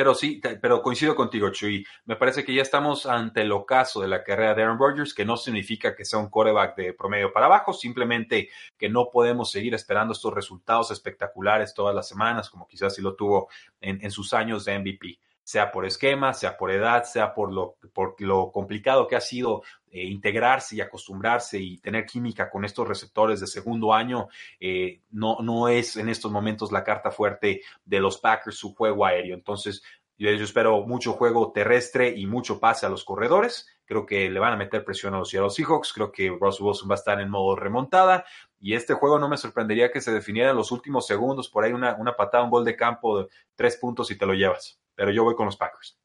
Pero 0.00 0.14
sí, 0.14 0.40
pero 0.62 0.80
coincido 0.80 1.14
contigo, 1.14 1.50
Chuy. 1.50 1.84
Me 2.06 2.16
parece 2.16 2.42
que 2.42 2.54
ya 2.54 2.62
estamos 2.62 3.04
ante 3.04 3.42
el 3.42 3.52
ocaso 3.52 4.00
de 4.00 4.08
la 4.08 4.24
carrera 4.24 4.54
de 4.54 4.62
Aaron 4.62 4.78
Rodgers, 4.78 5.12
que 5.12 5.26
no 5.26 5.36
significa 5.36 5.94
que 5.94 6.06
sea 6.06 6.18
un 6.18 6.30
coreback 6.30 6.74
de 6.74 6.94
promedio 6.94 7.30
para 7.34 7.44
abajo, 7.44 7.74
simplemente 7.74 8.48
que 8.78 8.88
no 8.88 9.10
podemos 9.10 9.50
seguir 9.50 9.74
esperando 9.74 10.14
estos 10.14 10.32
resultados 10.32 10.90
espectaculares 10.90 11.74
todas 11.74 11.94
las 11.94 12.08
semanas, 12.08 12.48
como 12.48 12.66
quizás 12.66 12.94
sí 12.94 13.02
lo 13.02 13.14
tuvo 13.14 13.50
en, 13.78 14.10
sus 14.10 14.32
años 14.32 14.64
de 14.64 14.78
MVP 14.78 15.18
sea 15.42 15.72
por 15.72 15.84
esquema, 15.86 16.32
sea 16.32 16.56
por 16.56 16.70
edad, 16.70 17.04
sea 17.04 17.34
por 17.34 17.52
lo, 17.52 17.76
por 17.92 18.20
lo 18.20 18.52
complicado 18.52 19.06
que 19.08 19.16
ha 19.16 19.20
sido 19.20 19.62
eh, 19.90 20.04
integrarse 20.04 20.76
y 20.76 20.80
acostumbrarse 20.80 21.58
y 21.58 21.78
tener 21.78 22.06
química 22.06 22.48
con 22.48 22.64
estos 22.64 22.86
receptores 22.86 23.40
de 23.40 23.46
segundo 23.46 23.92
año, 23.92 24.28
eh, 24.60 25.00
no, 25.10 25.38
no 25.42 25.68
es 25.68 25.96
en 25.96 26.08
estos 26.08 26.30
momentos 26.30 26.70
la 26.70 26.84
carta 26.84 27.10
fuerte 27.10 27.62
de 27.84 28.00
los 28.00 28.18
Packers 28.18 28.56
su 28.56 28.74
juego 28.74 29.04
aéreo. 29.04 29.34
Entonces, 29.34 29.82
yo, 30.20 30.28
espero 30.28 30.82
mucho 30.86 31.14
juego 31.14 31.50
terrestre 31.50 32.12
y 32.14 32.26
mucho 32.26 32.60
pase 32.60 32.84
a 32.84 32.90
los 32.90 33.04
corredores. 33.04 33.66
Creo 33.86 34.04
que 34.04 34.28
le 34.28 34.38
van 34.38 34.52
a 34.52 34.56
meter 34.56 34.84
presión 34.84 35.14
a 35.14 35.18
los 35.18 35.30
Seattle 35.30 35.48
Seahawks. 35.48 35.94
Creo 35.94 36.12
que 36.12 36.28
Russell 36.28 36.66
Wilson 36.66 36.90
va 36.90 36.94
a 36.94 36.98
estar 36.98 37.20
en 37.22 37.30
modo 37.30 37.56
remontada. 37.56 38.26
Y 38.60 38.74
este 38.74 38.92
juego 38.92 39.18
no 39.18 39.30
me 39.30 39.38
sorprendería 39.38 39.90
que 39.90 40.02
se 40.02 40.12
definiera 40.12 40.50
en 40.50 40.56
los 40.56 40.72
últimos 40.72 41.06
segundos. 41.06 41.48
Por 41.48 41.64
ahí 41.64 41.72
una, 41.72 41.96
una 41.96 42.16
patada, 42.16 42.44
un 42.44 42.50
gol 42.50 42.66
de 42.66 42.76
campo 42.76 43.18
de 43.18 43.28
tres 43.56 43.78
puntos 43.78 44.10
y 44.10 44.18
te 44.18 44.26
lo 44.26 44.34
llevas. 44.34 44.79
Pero 44.94 45.12
yo 45.12 45.24
voy 45.24 45.34
con 45.34 45.46
los 45.46 45.56
Packers. 45.56 45.96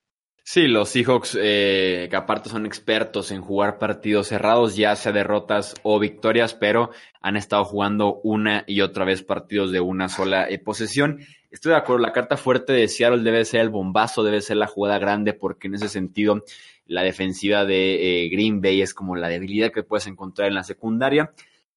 Sí, 0.48 0.68
los 0.68 0.90
Seahawks, 0.90 1.36
eh, 1.42 2.08
que 2.08 2.16
aparte 2.16 2.50
son 2.50 2.68
expertos 2.68 3.32
en 3.32 3.42
jugar 3.42 3.80
partidos 3.80 4.28
cerrados, 4.28 4.76
ya 4.76 4.96
sea 4.96 5.12
derrotas 5.12 5.74
o 5.82 5.98
victorias, 5.98 6.54
pero 6.54 6.92
han 7.20 7.36
estado 7.36 7.66
jugando 7.66 8.22
una 8.24 8.64
y 8.68 8.82
otra 8.82 9.06
vez 9.06 9.24
partidos 9.24 9.72
de 9.72 9.80
una 9.80 10.08
sola 10.08 10.48
eh, 10.48 10.60
posesión. 10.60 11.20
Estoy 11.50 11.72
de 11.72 11.78
acuerdo, 11.78 12.04
la 12.04 12.12
carta 12.12 12.38
fuerte 12.38 12.74
de 12.74 12.88
Seattle 12.88 13.24
debe 13.24 13.44
ser 13.44 13.62
el 13.62 13.70
bombazo, 13.70 14.24
debe 14.24 14.40
ser 14.42 14.58
la 14.58 14.68
jugada 14.68 15.00
grande, 15.00 15.34
porque 15.34 15.66
en 15.68 15.76
ese 15.76 15.90
sentido 15.90 16.44
la 16.86 17.02
defensiva 17.02 17.66
de 17.66 18.26
eh, 18.26 18.30
Green 18.30 18.62
Bay 18.62 18.84
es 18.84 18.94
como 18.94 19.16
la 19.16 19.30
debilidad 19.30 19.72
que 19.72 19.82
puedes 19.82 20.06
encontrar 20.06 20.48
en 20.48 20.54
la 20.54 20.64
secundaria. 20.64 21.34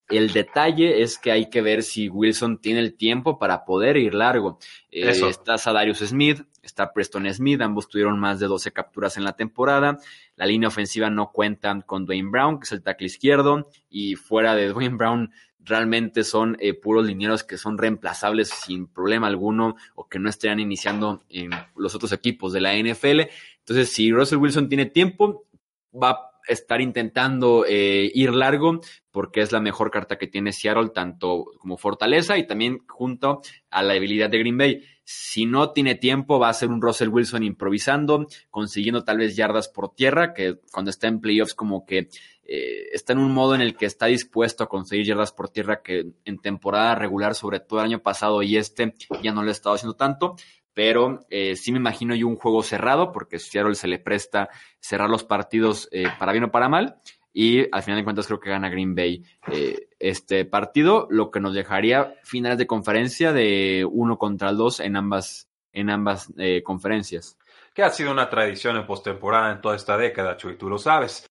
El 0.08 0.32
detalle 0.32 1.02
es 1.02 1.18
que 1.18 1.30
hay 1.32 1.50
que 1.50 1.60
ver 1.60 1.82
si 1.82 2.08
Wilson 2.08 2.58
tiene 2.58 2.80
el 2.80 2.94
tiempo 2.94 3.38
para 3.38 3.64
poder 3.64 3.98
ir 3.98 4.14
largo. 4.14 4.58
Eh, 4.90 5.10
está 5.10 5.58
Sadarius 5.58 5.98
Smith, 5.98 6.42
está 6.68 6.92
Preston 6.92 7.32
Smith, 7.32 7.60
ambos 7.60 7.88
tuvieron 7.88 8.18
más 8.20 8.38
de 8.38 8.46
12 8.46 8.72
capturas 8.72 9.16
en 9.16 9.24
la 9.24 9.34
temporada. 9.34 9.98
La 10.36 10.46
línea 10.46 10.68
ofensiva 10.68 11.10
no 11.10 11.32
cuenta 11.32 11.80
con 11.82 12.06
Dwayne 12.06 12.30
Brown, 12.30 12.60
que 12.60 12.64
es 12.64 12.72
el 12.72 12.82
tackle 12.82 13.06
izquierdo, 13.06 13.68
y 13.90 14.14
fuera 14.14 14.54
de 14.54 14.68
Dwayne 14.68 14.96
Brown 14.96 15.30
realmente 15.58 16.24
son 16.24 16.56
eh, 16.60 16.74
puros 16.74 17.06
linieros 17.06 17.44
que 17.44 17.58
son 17.58 17.78
reemplazables 17.78 18.48
sin 18.48 18.86
problema 18.86 19.26
alguno 19.26 19.76
o 19.94 20.08
que 20.08 20.18
no 20.18 20.30
estarían 20.30 20.60
iniciando 20.60 21.22
en 21.28 21.50
los 21.76 21.94
otros 21.94 22.12
equipos 22.12 22.52
de 22.52 22.60
la 22.60 22.74
NFL. 22.74 23.22
Entonces, 23.58 23.92
si 23.92 24.10
Russell 24.10 24.38
Wilson 24.38 24.68
tiene 24.68 24.86
tiempo, 24.86 25.44
va 25.92 26.27
estar 26.48 26.80
intentando 26.80 27.64
eh, 27.66 28.10
ir 28.14 28.32
largo 28.32 28.80
porque 29.10 29.40
es 29.40 29.52
la 29.52 29.60
mejor 29.60 29.90
carta 29.90 30.16
que 30.16 30.26
tiene 30.26 30.52
Seattle, 30.52 30.90
tanto 30.94 31.46
como 31.58 31.76
fortaleza 31.76 32.38
y 32.38 32.46
también 32.46 32.78
junto 32.86 33.40
a 33.70 33.82
la 33.82 33.94
debilidad 33.94 34.30
de 34.30 34.38
Green 34.38 34.58
Bay. 34.58 34.82
Si 35.04 35.46
no 35.46 35.72
tiene 35.72 35.94
tiempo, 35.94 36.38
va 36.38 36.50
a 36.50 36.54
ser 36.54 36.68
un 36.68 36.82
Russell 36.82 37.08
Wilson 37.08 37.42
improvisando, 37.42 38.26
consiguiendo 38.50 39.04
tal 39.04 39.18
vez 39.18 39.36
yardas 39.36 39.68
por 39.68 39.94
tierra, 39.94 40.34
que 40.34 40.58
cuando 40.70 40.90
está 40.90 41.08
en 41.08 41.20
playoffs 41.20 41.54
como 41.54 41.86
que 41.86 42.08
eh, 42.44 42.88
está 42.92 43.12
en 43.12 43.18
un 43.18 43.32
modo 43.32 43.54
en 43.54 43.60
el 43.60 43.76
que 43.76 43.86
está 43.86 44.06
dispuesto 44.06 44.64
a 44.64 44.68
conseguir 44.68 45.06
yardas 45.06 45.32
por 45.32 45.50
tierra 45.50 45.82
que 45.82 46.12
en 46.24 46.38
temporada 46.38 46.94
regular, 46.94 47.34
sobre 47.34 47.60
todo 47.60 47.80
el 47.80 47.86
año 47.86 48.02
pasado 48.02 48.42
y 48.42 48.56
este, 48.56 48.94
ya 49.22 49.32
no 49.32 49.42
lo 49.42 49.48
ha 49.48 49.52
estado 49.52 49.74
haciendo 49.74 49.96
tanto 49.96 50.36
pero 50.78 51.26
eh, 51.28 51.56
sí 51.56 51.72
me 51.72 51.78
imagino 51.78 52.14
yo 52.14 52.28
un 52.28 52.36
juego 52.36 52.62
cerrado, 52.62 53.10
porque 53.10 53.40
Seattle 53.40 53.74
se 53.74 53.88
le 53.88 53.98
presta 53.98 54.48
cerrar 54.78 55.10
los 55.10 55.24
partidos 55.24 55.88
eh, 55.90 56.04
para 56.20 56.30
bien 56.30 56.44
o 56.44 56.52
para 56.52 56.68
mal, 56.68 57.00
y 57.32 57.66
al 57.74 57.82
final 57.82 57.98
de 57.98 58.04
cuentas 58.04 58.28
creo 58.28 58.38
que 58.38 58.50
gana 58.50 58.68
Green 58.68 58.94
Bay 58.94 59.24
eh, 59.50 59.88
este 59.98 60.44
partido, 60.44 61.08
lo 61.10 61.32
que 61.32 61.40
nos 61.40 61.52
dejaría 61.52 62.14
finales 62.22 62.58
de 62.58 62.68
conferencia 62.68 63.32
de 63.32 63.84
uno 63.90 64.18
contra 64.18 64.50
el 64.50 64.56
dos 64.56 64.78
en 64.78 64.94
ambas, 64.94 65.48
en 65.72 65.90
ambas 65.90 66.32
conferencias. 66.62 67.36
Que 67.74 67.82
ha 67.82 67.90
sido 67.90 68.12
una 68.12 68.30
tradición 68.30 68.76
en 68.76 68.86
postemporada 68.86 69.50
en 69.50 69.60
toda 69.60 69.74
esta 69.74 69.96
década, 69.96 70.36
Chuy, 70.36 70.56
tú 70.56 70.68
lo 70.68 70.78
sabes. 70.78 71.26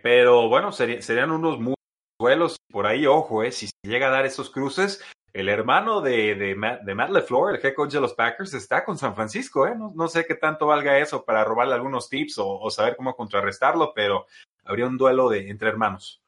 pero 0.00 0.48
bueno, 0.48 0.70
serían 0.70 1.32
unos 1.32 1.58
muy 1.58 1.74
duelos 2.20 2.54
por 2.70 2.86
ahí, 2.86 3.04
ojo, 3.04 3.42
si 3.50 3.66
se 3.66 3.72
llega 3.82 4.06
a 4.06 4.10
dar 4.10 4.26
esos 4.26 4.48
cruces, 4.48 5.02
el 5.36 5.50
hermano 5.50 6.00
de, 6.00 6.34
de, 6.34 6.54
Matt, 6.54 6.80
de 6.80 6.94
LeFleur, 6.94 7.54
el 7.54 7.60
head 7.62 7.74
coach 7.74 7.92
de 7.92 8.00
los 8.00 8.14
Packers, 8.14 8.54
está 8.54 8.84
con 8.84 8.96
San 8.96 9.14
Francisco. 9.14 9.66
¿eh? 9.66 9.74
No, 9.76 10.08
sé 10.08 10.24
qué 10.26 10.34
tanto 10.34 10.66
valga 10.66 10.98
eso 10.98 11.24
para 11.24 11.44
robarle 11.44 11.74
algunos 11.74 12.08
tips 12.08 12.36
o, 12.38 12.70
saber 12.70 12.96
cómo 12.96 13.14
contrarrestarlo, 13.14 13.92
pero 13.94 14.26
habría 14.64 14.86
un 14.86 14.96
duelo 14.96 15.28
de, 15.28 15.50
entre 15.50 15.68
hermanos. 15.68 16.22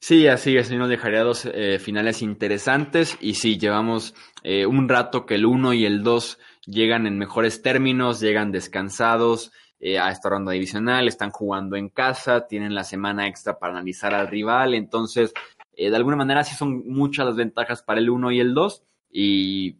Sí, 0.00 0.26
así 0.26 0.56
es, 0.56 0.70
nos 0.72 0.88
dejaría 0.88 1.22
dos 1.22 1.44
eh, 1.44 1.78
finales 1.78 2.22
interesantes. 2.22 3.16
Y 3.20 3.34
sí, 3.34 3.56
llevamos 3.56 4.14
eh, 4.42 4.66
un 4.66 4.88
rato 4.88 5.26
que 5.26 5.36
el 5.36 5.46
1 5.46 5.74
y 5.74 5.84
el 5.84 6.02
2 6.02 6.38
llegan 6.66 7.06
en 7.06 7.18
mejores 7.18 7.62
términos, 7.62 8.18
llegan 8.18 8.50
descansados 8.50 9.52
eh, 9.82 9.98
a 9.98 10.10
esta 10.10 10.28
ronda 10.28 10.52
divisional, 10.52 11.08
están 11.08 11.30
jugando 11.30 11.76
en 11.76 11.88
casa, 11.88 12.46
tienen 12.46 12.74
la 12.74 12.84
semana 12.84 13.26
extra 13.26 13.58
para 13.58 13.74
analizar 13.74 14.12
al 14.12 14.28
rival. 14.28 14.74
Entonces, 14.74 15.32
eh, 15.80 15.88
de 15.88 15.96
alguna 15.96 16.16
manera 16.16 16.44
sí 16.44 16.54
son 16.54 16.86
muchas 16.86 17.24
las 17.24 17.36
ventajas 17.36 17.82
para 17.82 18.00
el 18.00 18.10
1 18.10 18.32
y 18.32 18.40
el 18.40 18.52
2 18.52 18.82
y 19.10 19.76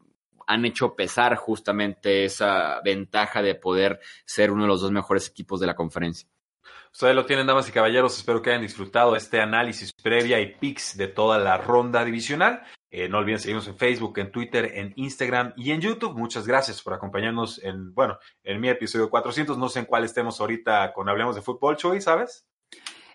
han 0.46 0.64
hecho 0.64 0.94
pesar 0.96 1.36
justamente 1.36 2.24
esa 2.24 2.80
ventaja 2.80 3.42
de 3.42 3.54
poder 3.54 4.00
ser 4.24 4.50
uno 4.50 4.62
de 4.62 4.68
los 4.68 4.80
dos 4.80 4.92
mejores 4.92 5.28
equipos 5.28 5.60
de 5.60 5.66
la 5.66 5.74
conferencia. 5.74 6.26
Ustedes 6.90 7.14
lo 7.14 7.26
tienen, 7.26 7.46
damas 7.46 7.68
y 7.68 7.72
caballeros. 7.72 8.16
Espero 8.16 8.40
que 8.40 8.48
hayan 8.48 8.62
disfrutado 8.62 9.14
este 9.14 9.42
análisis 9.42 9.92
previa 9.92 10.40
y 10.40 10.54
picks 10.54 10.96
de 10.96 11.06
toda 11.06 11.38
la 11.38 11.58
ronda 11.58 12.02
divisional. 12.02 12.62
Eh, 12.90 13.06
no 13.10 13.18
olviden 13.18 13.38
seguirnos 13.38 13.68
en 13.68 13.76
Facebook, 13.76 14.18
en 14.20 14.32
Twitter, 14.32 14.72
en 14.74 14.94
Instagram 14.96 15.52
y 15.54 15.70
en 15.72 15.82
YouTube. 15.82 16.16
Muchas 16.16 16.46
gracias 16.46 16.80
por 16.80 16.94
acompañarnos 16.94 17.62
en, 17.62 17.92
bueno, 17.92 18.18
en 18.42 18.58
mi 18.58 18.70
episodio 18.70 19.10
400. 19.10 19.58
No 19.58 19.68
sé 19.68 19.80
en 19.80 19.84
cuál 19.84 20.04
estemos 20.04 20.40
ahorita 20.40 20.94
con 20.94 21.10
Hablemos 21.10 21.36
de 21.36 21.42
Fútbol, 21.42 21.76
Choy, 21.76 22.00
¿sabes? 22.00 22.46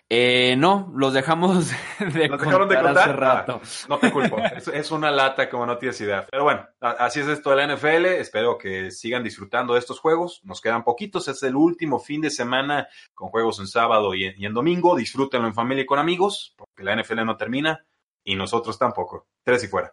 Eh, 0.08 0.54
no, 0.56 0.92
los 0.94 1.12
dejamos 1.12 1.68
de, 1.98 2.28
¿Los 2.28 2.40
dejaron 2.40 2.68
de 2.68 2.76
contar 2.76 2.98
hace 2.98 3.12
rato. 3.12 3.60
Ah, 3.62 3.86
no 3.88 3.98
te 3.98 4.12
culpo, 4.12 4.36
es, 4.72 4.90
una 4.92 5.10
lata 5.10 5.50
como 5.50 5.66
no 5.66 5.78
tienes 5.78 6.00
idea. 6.00 6.24
Pero 6.30 6.44
bueno, 6.44 6.64
así 6.80 7.20
es 7.20 7.26
esto 7.26 7.50
de 7.50 7.56
la 7.56 7.74
NFL. 7.74 8.06
Espero 8.06 8.56
que 8.56 8.92
sigan 8.92 9.24
disfrutando 9.24 9.74
de 9.74 9.80
estos 9.80 9.98
juegos. 9.98 10.40
Nos 10.44 10.60
quedan 10.60 10.84
poquitos, 10.84 11.26
es 11.26 11.42
el 11.42 11.56
último 11.56 11.98
fin 11.98 12.20
de 12.20 12.30
semana 12.30 12.86
con 13.14 13.30
juegos 13.30 13.58
en 13.58 13.66
sábado 13.66 14.14
y 14.14 14.26
en 14.26 14.54
domingo. 14.54 14.94
Disfrútenlo 14.94 15.48
en 15.48 15.54
familia 15.54 15.82
y 15.82 15.86
con 15.86 15.98
amigos, 15.98 16.54
porque 16.56 16.84
la 16.84 16.94
NFL 16.94 17.24
no 17.24 17.36
termina 17.36 17.84
y 18.22 18.36
nosotros 18.36 18.78
tampoco. 18.78 19.26
Tres 19.42 19.64
y 19.64 19.68
fuera. 19.68 19.92